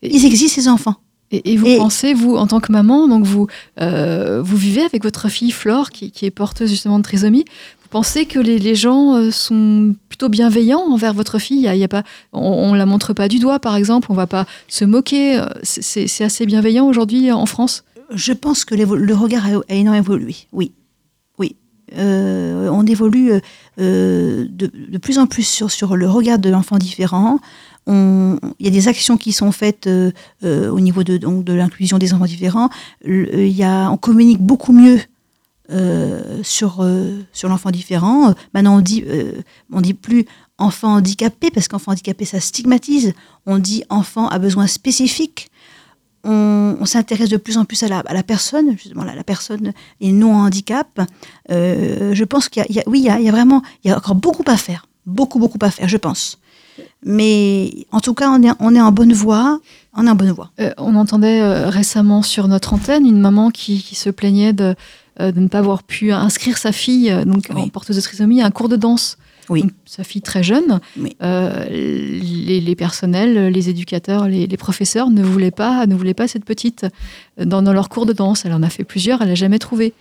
[0.02, 0.96] Ils existent, ces enfants.
[1.32, 5.52] Et, vous pensez, vous, en tant que maman, donc vous, vous vivez avec votre fille
[5.52, 7.46] Flore, qui, qui, est porteuse justement de trisomie
[7.90, 11.68] pensez que les, gens euh, sont plutôt bienveillants envers votre fille?
[11.68, 14.28] Il y a, pas, On ne la montre pas du doigt, par exemple, on va
[14.28, 15.40] pas se moquer.
[15.40, 17.84] Euh, c'est assez bienveillant aujourd'hui en France?
[18.12, 20.72] Je pense que le regard a, énormément évolué, oui.
[21.98, 23.32] Euh, on évolue
[23.78, 27.40] de, plus en plus sur, sur le regard de l'enfant différent.
[27.88, 29.90] Il y a des actions qui sont faites
[30.44, 32.70] au niveau de, de l'inclusion des enfants différents.
[33.04, 35.00] Il y a, on communique beaucoup mieux
[35.72, 38.34] euh, sur, euh, sur l'enfant différent.
[38.56, 39.34] Maintenant, on dit, euh,
[39.72, 40.26] on dit plus
[40.58, 43.14] enfant handicapé, parce qu'enfant handicapé, ça stigmatise.
[43.46, 45.52] On dit enfant à besoin spécifique.
[46.24, 49.74] On, s'intéresse de plus en plus à la, à la personne, justement, la, la, personne
[50.02, 51.02] et non handicap.
[51.50, 54.58] je pense qu'il y, oui, y y a vraiment, il y a encore beaucoup à
[54.58, 56.39] faire, beaucoup, beaucoup à faire, je pense.
[57.06, 59.60] Mais en tout cas, on est, on est en bonne voie.
[59.96, 60.52] On est en bonne voie.
[60.78, 64.76] on entendait récemment sur notre antenne une maman qui, qui se plaignait de,
[65.22, 68.42] euh, de ne pas avoir pu inscrire sa fille euh, donc en porteuse de trisomie
[68.42, 69.18] à un cours de danse.
[69.50, 69.66] Oui.
[69.84, 70.80] sa fille très jeune,
[71.24, 76.86] euh, les, personnels, les éducateurs, les, professeurs ne voulaient pas, ne voulaient pas cette petite
[77.44, 78.46] dans, dans, leur cours de danse.
[78.46, 79.96] Elle en a fait plusieurs, elle n'a jamais trouvé.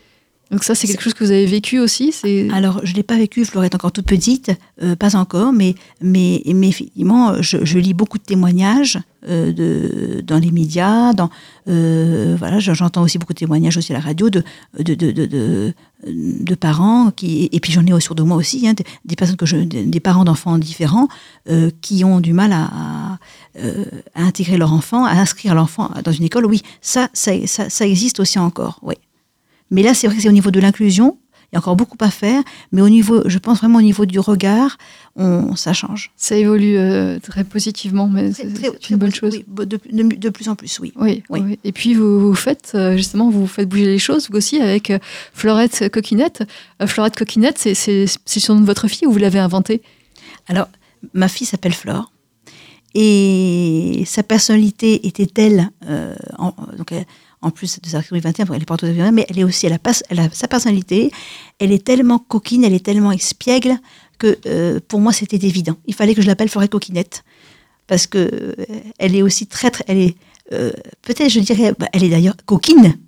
[0.51, 2.15] Donc ça, c'est quelque chose que vous avez vécu aussi
[2.53, 4.51] Alors, je ne l'ai pas vécu, Flore est encore toute petite,
[4.83, 10.39] euh, pas encore, mais, mais, mais effectivement, je, lis beaucoup de témoignages euh, de, dans
[10.39, 11.29] les médias, dans,
[11.69, 14.43] euh, voilà, j'entends aussi beaucoup de témoignages aussi à la radio de,
[14.79, 15.75] de, de, de,
[16.07, 18.73] de parents, qui, et puis j'en ai autour de moi aussi, hein,
[19.05, 21.09] des, personnes que je, des parents d'enfants différents
[21.83, 23.19] qui ont du mal à,
[24.15, 26.47] à, intégrer leur enfant, à inscrire l'enfant dans une école.
[26.47, 28.95] Oui, ça, ça, ça, ça existe aussi encore, oui.
[29.71, 31.19] Mais là, c'est vrai que c'est au niveau de l'inclusion.
[31.51, 34.05] Il y a encore beaucoup à faire, mais au niveau, je pense vraiment au niveau
[34.05, 34.77] du regard,
[35.17, 36.11] on, ça change.
[36.15, 39.35] Ça évolue euh, très positivement, mais c'est une bonne chose.
[39.35, 40.93] Oui, de, plus en plus, oui.
[40.97, 41.59] Oui, oui.
[41.65, 44.99] Et puis vous, faites euh, justement, vous faites bouger les choses vous aussi avec euh,
[45.33, 46.43] Florette Coquinette.
[46.85, 49.81] Florette Coquinette, c'est sur nom de votre fille ou vous l'avez inventé
[50.49, 50.69] Alors,
[51.15, 52.13] ma fille s'appelle Flore.
[52.95, 55.71] Et sa personnalité était telle,
[56.77, 56.93] donc
[57.41, 60.31] en plus de sa 21, elle est porteuse de mais elle est aussi, elle a,
[60.33, 61.11] sa personnalité,
[61.59, 63.77] elle est tellement coquine, elle est tellement espiègle
[64.19, 65.77] que euh, pour moi c'était évident.
[65.87, 67.25] Il fallait que je l'appelle Florette Coquinette
[67.87, 68.55] parce que euh,
[68.99, 70.17] elle est aussi très, très elle est
[70.53, 70.73] euh,
[71.03, 72.99] peut-être je dirais, bah, elle est d'ailleurs coquine.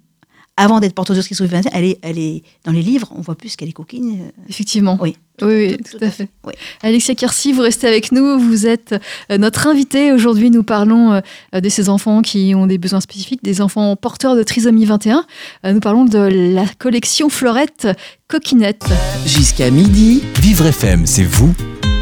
[0.63, 3.35] Avant d'être porteuse de trisomie 21, elle est, elle est dans les livres, on voit
[3.35, 4.19] plus qu'elle est coquine.
[4.21, 4.99] euh, Effectivement.
[5.01, 5.17] Oui.
[5.41, 6.29] Oui, oui, tout, à fait.
[6.45, 6.53] Oui.
[6.83, 8.39] Alexia Kersi, vous restez avec nous.
[8.39, 8.95] Vous êtes
[9.33, 10.13] euh, notre invitée.
[10.13, 11.15] Aujourd'hui, nous parlons
[11.55, 15.25] euh, de ces enfants qui ont des besoins spécifiques, des enfants porteurs de trisomie 21.
[15.65, 17.89] Euh, Nous parlons de la collection Florette
[18.29, 18.85] Coquinette.
[19.25, 21.55] Jusqu'à midi, Vivre FM, c'est vous,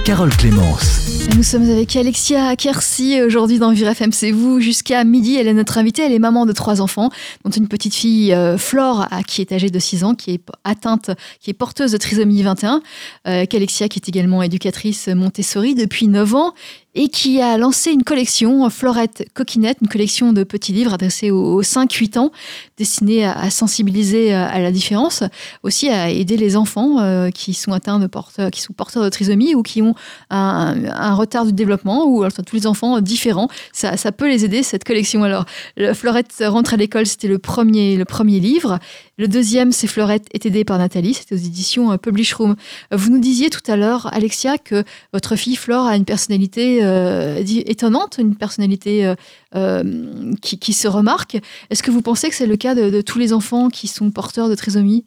[0.04, 1.07] Carole Clémence.
[1.36, 3.92] Nous sommes avec Alexia Kersi aujourd'hui dans Vivre.
[4.12, 5.36] C'est vous jusqu'à midi.
[5.36, 6.02] Elle est notre invitée.
[6.02, 7.10] Elle est maman de trois enfants,
[7.44, 11.10] dont une petite fille, euh, Flore, qui est âgée de 6 ans, qui est atteinte,
[11.40, 12.82] qui est porteuse de trisomie 21.
[13.26, 16.54] Euh, qu'Alexia, qui est également éducatrice Montessori depuis 9 ans
[16.98, 21.54] et qui a lancé une collection, Florette Coquinette, une collection de petits livres adressés aux,
[21.54, 22.32] aux 5-8 ans,
[22.76, 25.22] destinés à, sensibiliser à, à la différence,
[25.62, 29.10] aussi à aider les enfants euh, qui sont atteints de porteurs, qui sont porteurs de
[29.10, 29.94] trisomie ou qui ont
[30.30, 33.48] un, retard du développement ou enfin, tous les enfants différents.
[33.72, 35.22] Ça, ça peut les aider, cette collection.
[35.22, 35.44] Alors,
[35.76, 38.80] le Fleurette rentre à l'école, c'était le premier, le premier livre.
[39.18, 42.56] Le deuxième, c'est Fleurette est aidée par Nathalie, c'était aux éditions euh, Publish Room.
[42.92, 44.82] Euh, Vous nous disiez tout à l'heure, Alexia, que
[45.12, 49.14] votre fille Flore a une personnalité euh, étonnante, une personnalité euh,
[49.54, 51.38] euh, qui, se remarque.
[51.70, 54.48] Est-ce que vous pensez que c'est le cas de, tous les enfants qui sont porteurs
[54.48, 55.04] de trisomie?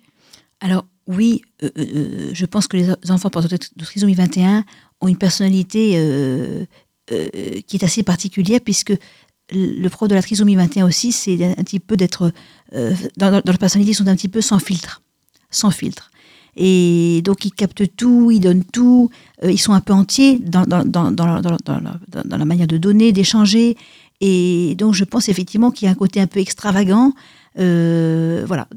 [0.60, 4.64] Alors oui, euh, je pense que les enfants porteurs de trisomie 21
[5.02, 6.68] ont une personnalité
[7.08, 8.94] qui est assez particulière puisque
[9.52, 12.32] le propre de la trisomie 21 aussi, c'est un petit peu d'être
[13.18, 15.02] dans, dans personnalité, ils sont un petit peu sans filtre,
[15.50, 16.11] sans filtre.
[16.58, 19.10] Et donc ils captent tout, ils donnent tout,
[19.44, 22.78] euh, ils sont un peu entiers dans, dans, dans, dans, la- dans, la- manière de
[22.78, 23.78] donner, d'échanger.
[24.20, 27.14] Et donc je pense effectivement qu'il y a un côté un peu extravagant.
[27.60, 28.68] Euh, voilà,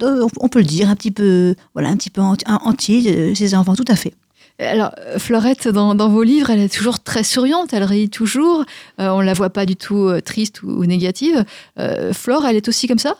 [0.41, 3.77] on peut le dire, un petit peu, voilà, un petit peu entier, euh, ces enfants,
[3.77, 4.15] tout à fait.
[4.59, 8.65] Alors, Fleurette, dans, dans vos livres, elle est toujours très souriante, elle rit toujours,
[9.01, 11.45] euh, on la voit pas du tout euh, triste ou, ou négative.
[11.79, 13.17] Euh, Flore, elle est aussi comme ça?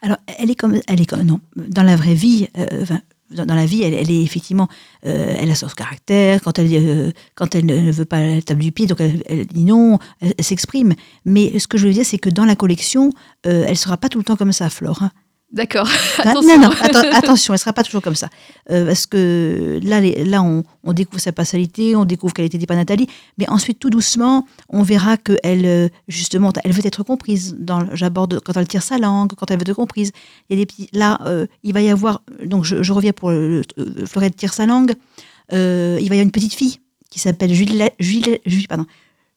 [0.00, 2.48] Alors, elle est comme, elle est comme, non, dans la vraie vie,
[2.82, 3.00] enfin,
[3.30, 4.68] dans, la vie, elle, est effectivement,
[5.06, 6.40] euh, elle a son caractère.
[6.42, 9.64] Quand elle, euh, quand elle ne veut pas la table du pied, donc elle, dit
[9.64, 10.94] non, elle, elle s'exprime.
[11.24, 13.10] Mais ce que je veux dire, c'est que dans la collection,
[13.46, 15.02] euh, elle sera pas tout le temps comme ça, Flore.
[15.02, 15.10] hein.
[15.50, 15.88] D'accord.
[16.18, 16.58] Ah, Attention.
[16.60, 18.28] Non, non, atten- attention, elle sera pas toujours comme ça.
[18.70, 22.66] Euh, parce que là, les- là on, on découvre sa personnalité, on découvre qu'elle était
[22.66, 23.06] pas Nathalie,
[23.38, 27.56] mais ensuite, tout doucement, on verra qu'elle, euh, justement, elle veut être comprise.
[27.94, 30.12] J'aborde quand elle tire sa langue, quand elle veut être comprise.
[30.50, 33.12] Il y a des petits, là, euh, il va y avoir, donc je, je reviens
[33.12, 34.92] pour le, le- Fleurette tire sa langue,
[35.54, 36.78] Euh, il va y avoir une petite fille
[37.08, 38.84] qui s'appelle Julie, Julie, Julie, pardon,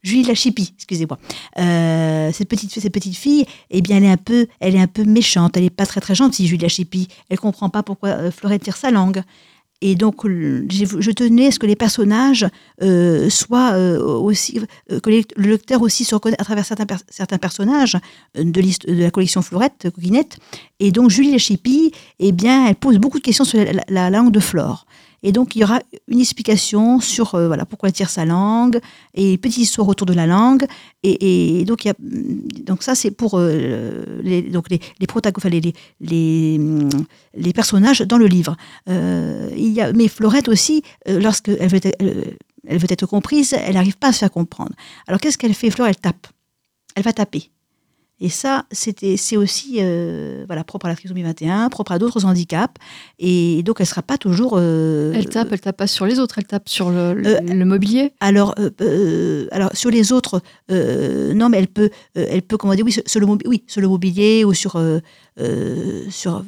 [0.04, 1.20] Julie Lachipi, excusez-moi.
[1.60, 4.88] Euh, cette petite cette petite fille, eh bien, elle est un peu, elle est un
[4.88, 5.58] peu méchante.
[5.58, 7.08] Elle est pas très très gentille, Julie Lachipi.
[7.30, 9.22] Elle comprend pas pourquoi euh, Fleurette tire sa langue.
[9.84, 12.46] Et donc, je tenais à ce que les personnages
[12.84, 14.60] euh, soient aussi,
[15.02, 17.98] que le lecteur aussi se reconnaisse à travers certains, certains personnages
[18.36, 20.38] de, l'hist- de la collection Fleurette, euh, Coquinette.
[20.80, 24.32] Et donc, Julie Lachipi, eh bien, elle pose beaucoup de questions sur la- la langue
[24.32, 24.86] de Flore.
[25.24, 28.80] Et donc, il y aura une explication sur euh, voilà, pourquoi elle tire sa langue,
[29.14, 30.66] et une petite histoire autour de la langue.
[31.04, 31.84] Et, et donc,
[32.84, 34.80] ça, c'est pour euh, les, donc les,
[37.54, 38.56] personnages dans le livre.
[38.90, 41.80] Euh, il y a, mais Florette aussi, euh, lorsqu'elle veut,
[42.68, 44.74] elle veut être comprise, elle n'arrive pas à se faire comprendre.
[45.08, 46.28] Alors, qu'est-ce qu'elle fait, Flore Elle tape.
[46.96, 47.52] Elle va taper.
[48.24, 52.24] Et ça, c'était, c'est aussi euh, voilà, propre à la trisomie 21, propre à d'autres
[52.26, 52.76] handicaps.
[53.18, 54.54] Et donc, elle ne sera pas toujours.
[54.58, 57.40] euh, Elle tape, elle tape pas sur les autres, elle tape sur le, le- Euh,
[57.42, 58.14] le mobilier.
[58.20, 58.54] alors,
[59.52, 63.20] alors sur les autres, non, mais elle peut, elle peut, comment dire, oui, sur, sur
[63.20, 64.80] le, oui, sur le mobilier ou sur,
[66.10, 66.46] sur,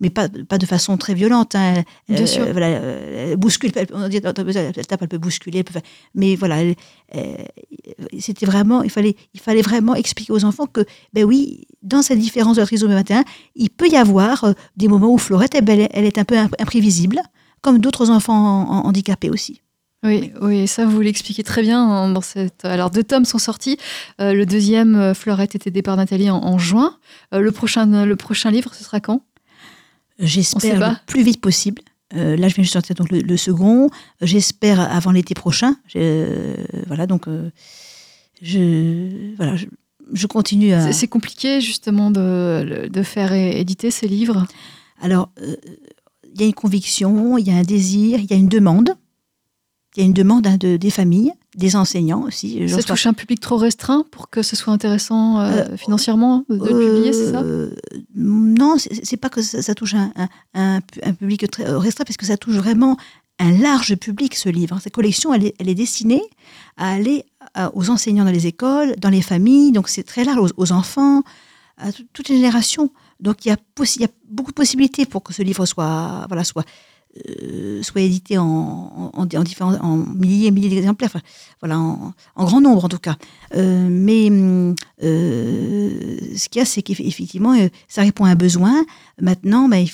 [0.00, 1.54] mais pas, pas de façon très violente.
[1.54, 1.82] hein.
[2.08, 2.46] Bien Euh, sûr.
[2.52, 5.82] Voilà, euh, elle bouscule, elle, on dit, elle tape, elle peut bousculer, elle peut faire-
[6.14, 6.58] mais voilà,
[7.14, 7.34] euh,
[8.18, 10.82] c'était vraiment, il fallait, il fallait vraiment expliquer aux enfants que,
[11.12, 13.24] ben oui, dans cette différence de la trisomie 21,
[13.54, 16.54] il peut y avoir des moments où Florette, elle, est- elle est un peu imp-
[16.58, 17.20] imprévisible,
[17.60, 19.62] comme d'autres enfants en- en- handicapés aussi.
[20.02, 22.64] Oui, oui, ça vous l'expliquez très bien hein, dans cette.
[22.64, 23.76] Alors deux tomes sont sortis.
[24.18, 26.96] Euh, le deuxième, Fleurette, était aidée par Nathalie en, en juin.
[27.34, 29.20] Euh, le prochain, le prochain livre, ce sera quand?
[30.20, 31.82] J'espère le plus vite possible.
[32.14, 33.88] Euh, là, je viens de sortir donc le, le second.
[34.20, 35.76] J'espère avant l'été prochain.
[35.86, 36.56] Je-
[36.86, 37.50] voilà, donc euh,
[38.42, 39.66] je voilà, je,
[40.12, 40.92] je continue à.
[40.92, 44.46] C'est- compliqué justement de, de faire éditer ces livres?
[45.00, 45.56] Alors, euh,
[46.34, 48.94] il y a une conviction, il y a un désir, il y a une demande.
[49.96, 52.68] Il y a une demande hein, de, des familles, des enseignants aussi.
[52.68, 56.54] Ça touche un public trop restreint pour que ce soit intéressant euh, Euh, financièrement de,
[56.54, 57.40] le publier, c'est ça?
[57.42, 57.70] Euh,
[58.14, 61.78] Non, c'est pas que ça, ça touche un, un- un pu- un public très euh,
[61.78, 62.96] restreint, parce que ça touche vraiment
[63.40, 64.78] un large public, ce livre.
[64.80, 66.22] Cette collection, elle est, elle est destinée
[66.76, 67.24] à aller
[67.74, 71.22] aux enseignants dans les écoles, dans les familles, donc c'est très large, aux, aux enfants,
[71.78, 72.90] à tout- toutes les générations.
[73.18, 73.56] Donc il y, a
[73.96, 76.64] il y a beaucoup de possibilités pour que ce livre soit, voilà, soit,
[77.28, 81.24] euh, soit édité en, en, en différents, en milliers et milliers d'exemplaires, enfin,
[81.60, 83.16] voilà, en, en grand nombre en tout cas.
[83.56, 87.56] Euh, mais hum, euh, ce qu'il y a, c'est qu'effectivement,
[87.88, 88.84] ça répond à un besoin.
[89.20, 89.86] Maintenant, ben,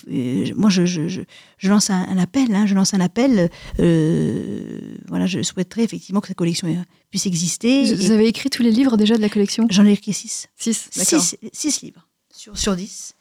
[0.56, 1.22] moi, je, je, je,
[1.58, 2.54] je lance un, un appel.
[2.54, 3.50] Hein, je lance un appel.
[5.08, 6.68] voilà, je souhaiterais effectivement que cette collection
[7.10, 7.94] puisse exister.
[7.94, 9.66] Vous Et avez écrit tous les livres déjà de la collection?
[9.70, 10.48] J'en ai écrit six.
[10.56, 10.88] Six.
[10.92, 13.14] Six, six livres sur, sur dix.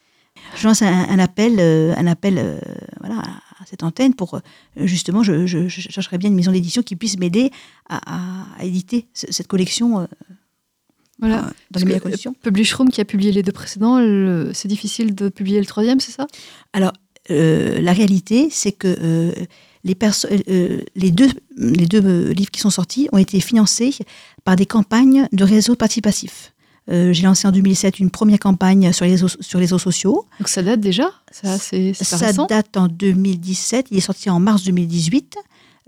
[0.56, 2.60] Je lance un, un appel, euh, un appel euh,
[3.00, 4.40] voilà, à cette antenne pour euh,
[4.78, 7.52] justement, je, je, je chercherais bien une maison d'édition qui puisse m'aider
[7.90, 8.00] à,
[8.62, 10.06] éditer ce- cette collection euh,
[11.20, 11.52] Voilà.
[11.72, 12.32] dans les meilleures que, conditions.
[12.32, 16.00] euh, Publishroom qui a publié les deux précédents, le- c'est difficile de publier le troisième,
[16.00, 16.28] c'est ça?
[16.74, 16.94] Alors,
[17.32, 19.32] euh, la réalité, c'est que euh,
[19.84, 19.98] les,
[20.50, 20.82] euh,
[21.12, 23.94] deux, les deux euh, livres qui sont sortis ont été financés
[24.44, 26.54] par des campagnes de réseaux participatifs.
[26.92, 30.26] Euh, J'ai lancé en 2007 une première campagne sur les réseaux, sur les réseaux sociaux.
[30.40, 31.12] Donc ça date déjà?
[31.32, 32.18] Ça, c'est Ça
[32.48, 33.88] date en 2017.
[33.92, 35.36] Il est sorti en mars 2018.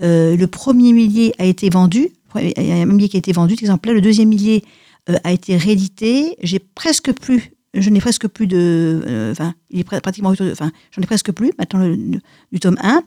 [0.01, 2.09] Euh, le premier millier a été vendu.
[2.35, 3.95] Il y a un millier qui a été vendu, d'exemplaires.
[3.95, 4.63] Le deuxième millier
[5.09, 6.35] euh, a été réédité.
[6.43, 7.51] J'ai presque plus.
[7.73, 9.29] Je n'ai presque plus de.
[9.31, 10.29] Enfin, il est pr- pratiquement.
[10.51, 12.19] Enfin, j'en ai presque plus maintenant le- le-
[12.51, 13.03] du tome 1.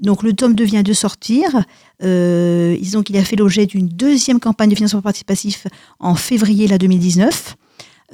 [0.00, 1.64] Donc le tome 2 vient de sortir.
[2.02, 5.66] Euh, qu'il a fait l'objet d'une deuxième campagne de financement participatif
[5.98, 7.56] en février là, 2019.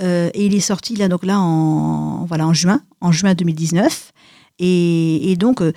[0.01, 4.13] Euh, et il est sorti là, donc là en, voilà, en juin, en juin 2019.
[4.59, 5.73] Et, et donc, euh,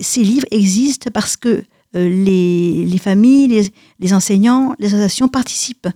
[0.00, 1.62] ces livres existent parce que
[1.94, 3.70] les, les familles, les,
[4.00, 5.88] les enseignants, les associations participent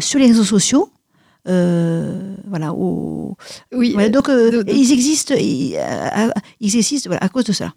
[0.00, 0.90] sur les réseaux sociaux.
[1.48, 3.36] euh, voilà, au-
[3.72, 3.92] Oui.
[3.94, 6.28] voilà, donc euh, donc- ils existent, ils, euh,
[6.60, 7.72] ils existent voilà, à cause de cela.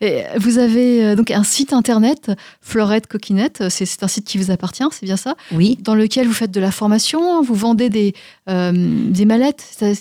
[0.00, 2.30] Et vous avez euh, donc un site internet,
[2.60, 5.34] Florette Coquinette, c'est c'est un site qui vous appartient, c'est bien ça?
[5.52, 8.14] Oui, Dans lequel vous faites de la formation, vous vendez des,
[8.48, 8.72] euh,
[9.10, 9.96] des mallettes, des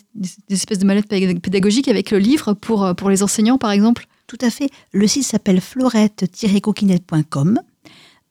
[0.55, 4.05] espèces de mallettes pédag- pédagogiques avec le livre pour, euh, pour les enseignants par exemple?
[4.27, 4.69] Tout à fait.
[4.91, 7.59] Le site s'appelle florette-coquinette.com.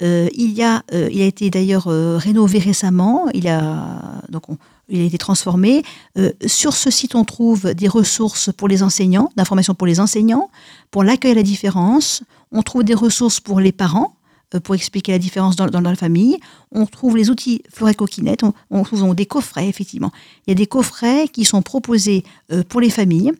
[0.00, 3.26] Euh, il, y a, euh, il a été d'ailleurs euh, rénové récemment.
[3.34, 4.56] Il a, donc on-
[4.88, 5.82] il a été transformé.
[6.16, 10.50] Euh, sur ce site, on trouve des ressources pour les enseignants, d'informations pour les enseignants,
[10.90, 12.22] pour l'accueil à la différence.
[12.52, 14.14] On trouve des ressources pour les parents,
[14.54, 16.38] euh, pour expliquer la différence dans, dans la famille.
[16.72, 18.42] On trouve les outils Florette Coquinette.
[18.42, 20.12] On, on trouve des coffrets, effectivement.
[20.46, 23.32] Il y a des coffrets qui sont proposés euh, pour les familles.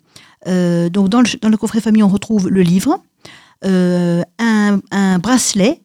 [0.47, 3.03] Euh, donc dans le, coffret famille, on retrouve le livre,
[3.63, 5.81] un, bracelet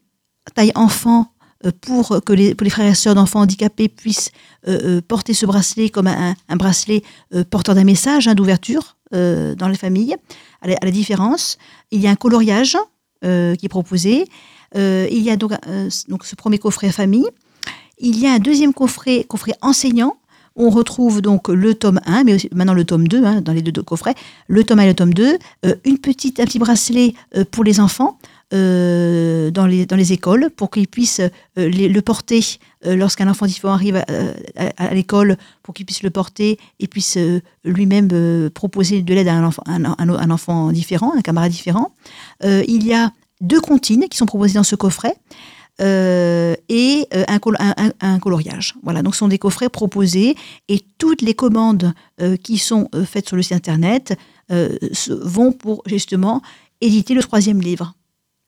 [0.55, 1.32] taille enfant
[1.71, 4.31] pour que les, pour les frères et sœurs d'enfants handicapés puissent
[4.67, 7.03] euh, euh, porter ce bracelet comme un, un bracelet
[7.33, 10.15] euh, porteur d'un message hein, d'ouverture euh, dans les familles.
[10.61, 11.57] À la, à la différence,
[11.91, 12.77] il y a un coloriage
[13.23, 14.27] euh, qui est proposé.
[14.75, 17.27] Euh, il y a donc, euh, donc ce premier coffret famille.
[17.99, 20.17] Il y a un deuxième coffret, coffret enseignant.
[20.55, 23.61] On retrouve donc le tome 1, mais aussi maintenant le tome 2, hein, dans les
[23.63, 24.13] deux, coffrets,
[24.47, 27.63] le tome 1 et le tome 2, euh, une petite, un petit bracelet euh, pour
[27.63, 28.19] les enfants
[28.53, 31.21] euh, dans, les, dans les écoles pour qu'ils puissent
[31.57, 32.41] le porter
[32.85, 34.03] lorsqu'un enfant différent arrive à,
[34.77, 37.17] à- l'école, pour qu'il puisse le porter et puisse
[37.65, 41.93] lui-même proposer de l'aide à un enfant, un, un- un enfant différent, un camarade différent.
[42.43, 45.15] Il y a deux comptines qui sont proposées dans ce coffret.
[45.81, 48.75] Euh, et euh, un, un- coloriage.
[48.83, 50.35] Voilà, donc ce sont des coffrets proposés
[50.69, 54.13] et toutes les commandes euh, qui sont faites sur le site internet
[54.51, 54.77] euh,
[55.09, 56.41] vont pour justement
[56.81, 57.93] éditer le troisième livre.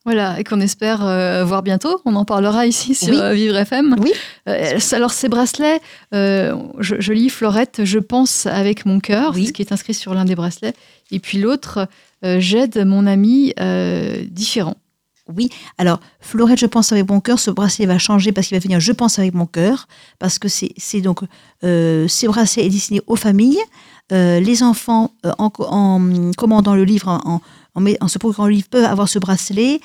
[0.04, 2.00] Voilà, et qu'on espère euh, voir bientôt.
[2.04, 3.34] On en parlera ici sur Oui.
[3.34, 3.96] Vivre FM.
[3.98, 4.12] Oui.
[4.48, 5.80] Euh, alors ces bracelets,
[6.14, 9.46] euh, je, je lis Florette, je pense avec mon cœur, Oui.
[9.48, 10.74] ce qui est inscrit sur l'un des bracelets,
[11.10, 11.88] et puis l'autre,
[12.22, 13.52] j'aide mon ami
[14.30, 14.76] différent.
[15.34, 18.62] Oui, alors Florette, je pense avec mon cœur, ce bracelet va changer parce qu'il va
[18.62, 19.88] venir je pense avec mon cœur,
[20.20, 21.20] parce que c'est donc,
[21.64, 23.58] euh, ces bracelets est destiné aux familles.
[24.12, 27.40] Euh, les enfants, euh, en, co- en commandant le livre, en,
[28.08, 29.80] se procurant le livre, peuvent avoir ce bracelet.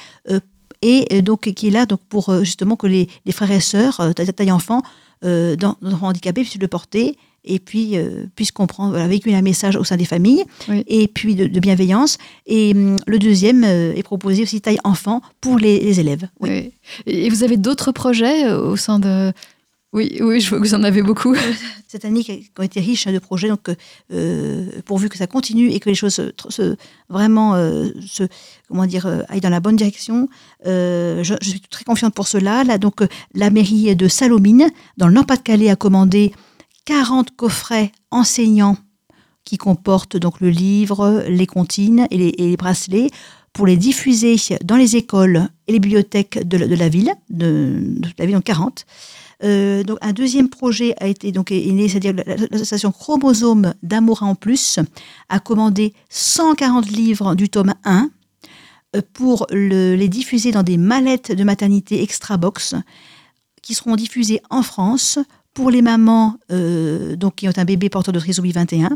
[0.83, 4.81] et donc qui est là donc pour justement que les, frères et sœurs taille enfant
[5.23, 9.83] d'enfants handicapés puissent le porter et puis euh, puissent comprendre voilà, véhiculer un message au
[9.83, 10.83] sein des familles Oui.
[10.87, 15.21] et puis de, de bienveillance et hum, le deuxième euh, est proposé aussi taille enfant
[15.41, 16.49] pour les, les élèves oui.
[16.51, 16.73] Oui.
[17.07, 19.31] Et vous avez d'autres projets euh, au sein de...
[19.93, 21.35] Oui, oui, je vois que vous en avez beaucoup.
[21.89, 23.69] cette année qui a, été riche de projets donc
[24.13, 26.77] euh, pourvu que ça continue et que les choses se, se-
[27.09, 28.23] vraiment euh, se
[28.69, 30.29] comment dire aillent dans la bonne direction
[30.65, 33.01] euh, je, je suis très confiante pour cela là donc
[33.33, 36.31] la mairie de Salomine dans le Nord-Pas-de-Calais a commandé
[36.85, 38.77] 40 coffrets enseignants
[39.43, 43.09] qui comportent donc le livre, les comptines et les, et les bracelets
[43.53, 48.37] pour les diffuser dans les écoles et les bibliothèques de la, ville, de, la ville
[48.37, 48.85] en 40.
[49.43, 54.21] Euh, un deuxième projet a été donc est né, c'est-à-dire la- la- l'association Chromosome d'Amour
[54.23, 54.77] en plus
[55.29, 58.11] a commandé 140 livres du tome 1
[58.95, 62.75] euh, pour le- les diffuser dans des mallettes de maternité extra box
[63.63, 65.17] qui seront diffusées en France
[65.53, 68.89] pour les mamans euh, donc qui ont un bébé porteur de trisomie 21.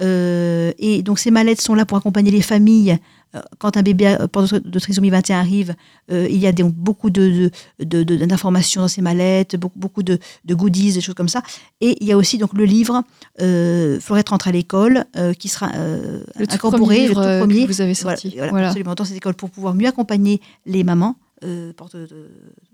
[0.00, 2.98] Euh, et donc ces mallettes sont là pour accompagner les familles.
[3.36, 5.74] Euh, Quand un bébé euh, porteur de trisomie 21 arrive,
[6.10, 9.78] euh, il y a des- beaucoup de, de- de- de- d'informations dans ces mallettes, beaucoup,
[9.78, 11.42] beaucoup de, de goodies, des choses comme ça.
[11.80, 13.04] Et il y a aussi donc le livre
[13.40, 17.22] euh, Florette rentre à l'école euh, qui sera euh, Le tout incorporé, premier le livre
[17.22, 18.30] tout premier que vous avez sorti.
[18.36, 18.66] voilà, Voilà.
[18.68, 21.14] absolument, dans cette école pour pouvoir mieux accompagner les mamans
[21.44, 22.73] euh, porteuses de, de trisomie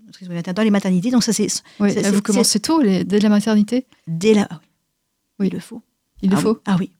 [0.55, 1.11] dans les maternités.
[1.11, 3.85] Donc ça c'est c'est- là, vous c'est- commencez tôt, les- dès la maternité?
[4.07, 4.47] Dès la...
[4.49, 4.67] ah oui.
[5.39, 5.47] Oui.
[5.47, 5.81] Il le faut.
[6.21, 6.59] Il le ah, faut oui.
[6.65, 6.91] Ah oui.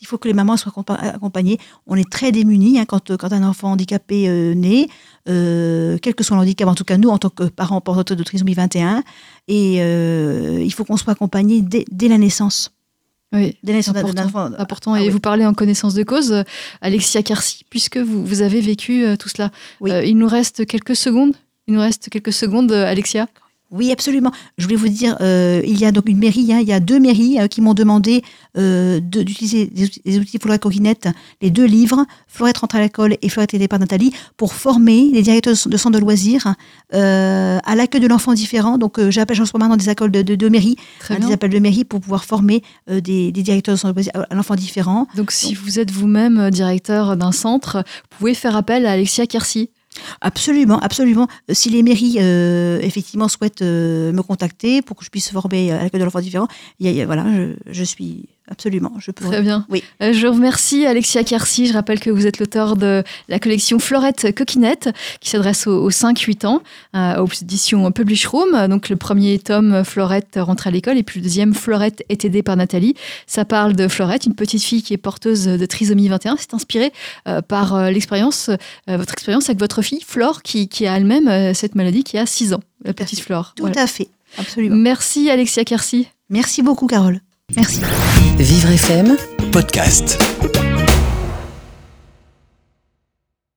[0.00, 1.58] Il faut que les mamans soient accompagn- accompagnées.
[1.88, 4.86] On est très démunis hein, quand, quand un enfant handicapé euh, naît,
[5.28, 8.16] euh, quel que soit le handicap, en tout cas nous, en tant que parents porteurs
[8.16, 9.02] de trisomie 21.
[9.48, 12.70] Et euh, il faut qu'on soit accompagné dès, dès la naissance.
[13.32, 13.56] Oui.
[13.64, 14.24] Dès la naissance d'un Important.
[14.26, 14.50] enfant.
[14.56, 14.92] Important.
[14.94, 15.10] Ah et oui.
[15.10, 16.44] vous parlez en connaissance de cause,
[16.80, 19.50] Alexia Carcy, puisque vous, vous avez vécu tout cela.
[19.80, 19.90] Oui.
[19.90, 21.34] Euh, il nous reste quelques secondes.
[21.68, 23.28] Il nous reste quelques secondes, euh, Alexia.
[23.70, 24.32] Oui, absolument.
[24.56, 26.80] Je voulais vous dire, euh, il y a donc une mairie, hein, il y a
[26.80, 28.22] deux mairies euh, qui m'ont demandé
[28.56, 31.06] euh, de- d'utiliser des outils, des outils Florette Coquinette,
[31.42, 35.20] les deux livres, Florette rentre à l'école et Florette aidée par Nathalie, pour former les
[35.20, 36.54] directeurs de centres de loisirs
[36.94, 38.78] à l'accueil de l'enfant différent.
[38.78, 40.76] Donc, j'appelle en ce moment maintenant des écoles de, de, de mairie,
[41.10, 44.26] hein, des appels de mairie pour pouvoir former des, des directeurs de centres de loisirs
[44.30, 45.06] à l'enfant différent.
[45.14, 49.68] Donc, si vous êtes vous-même directeur d'un centre, vous pouvez faire appel à Alexia Carcy.
[50.20, 51.28] Absolument, absolument.
[51.50, 56.00] Si les mairies, euh, effectivement, souhaitent euh, me contacter pour que je puisse former l'accueil
[56.00, 57.24] de l'enfant différent, voilà,
[57.66, 59.24] je suis absolument, je peux.
[59.26, 59.66] Très bien.
[59.68, 59.82] Oui.
[60.02, 61.66] Euh, Je vous remercie Alexia Carcy.
[61.66, 64.88] Je rappelle que vous êtes l'auteur de la collection Florette Coquinette
[65.20, 66.62] qui s'adresse aux, aux 5-8 ans
[66.96, 68.66] euh, aux éditions Publish Room.
[68.68, 72.42] Donc le premier tome Florette rentre à l'école et puis le deuxième Florette est aidée
[72.42, 72.94] par Nathalie.
[73.26, 76.36] Ça parle de Florette, une petite fille qui est porteuse de trisomie 21.
[76.38, 76.92] C'est inspiré
[77.26, 78.48] euh, par l'expérience,
[78.88, 82.26] euh, votre expérience avec votre fille Flore qui, qui a elle-même cette maladie qui a
[82.26, 83.20] 6 ans, la petite.
[83.20, 83.52] Flore.
[83.56, 83.82] Tout Voilà.
[83.82, 84.76] à fait, absolument.
[84.76, 86.06] Merci Alexia Carcy.
[86.30, 87.20] Merci beaucoup, Carole.
[87.56, 87.80] Merci.
[88.38, 89.16] Vivre FM
[89.50, 90.18] Podcast.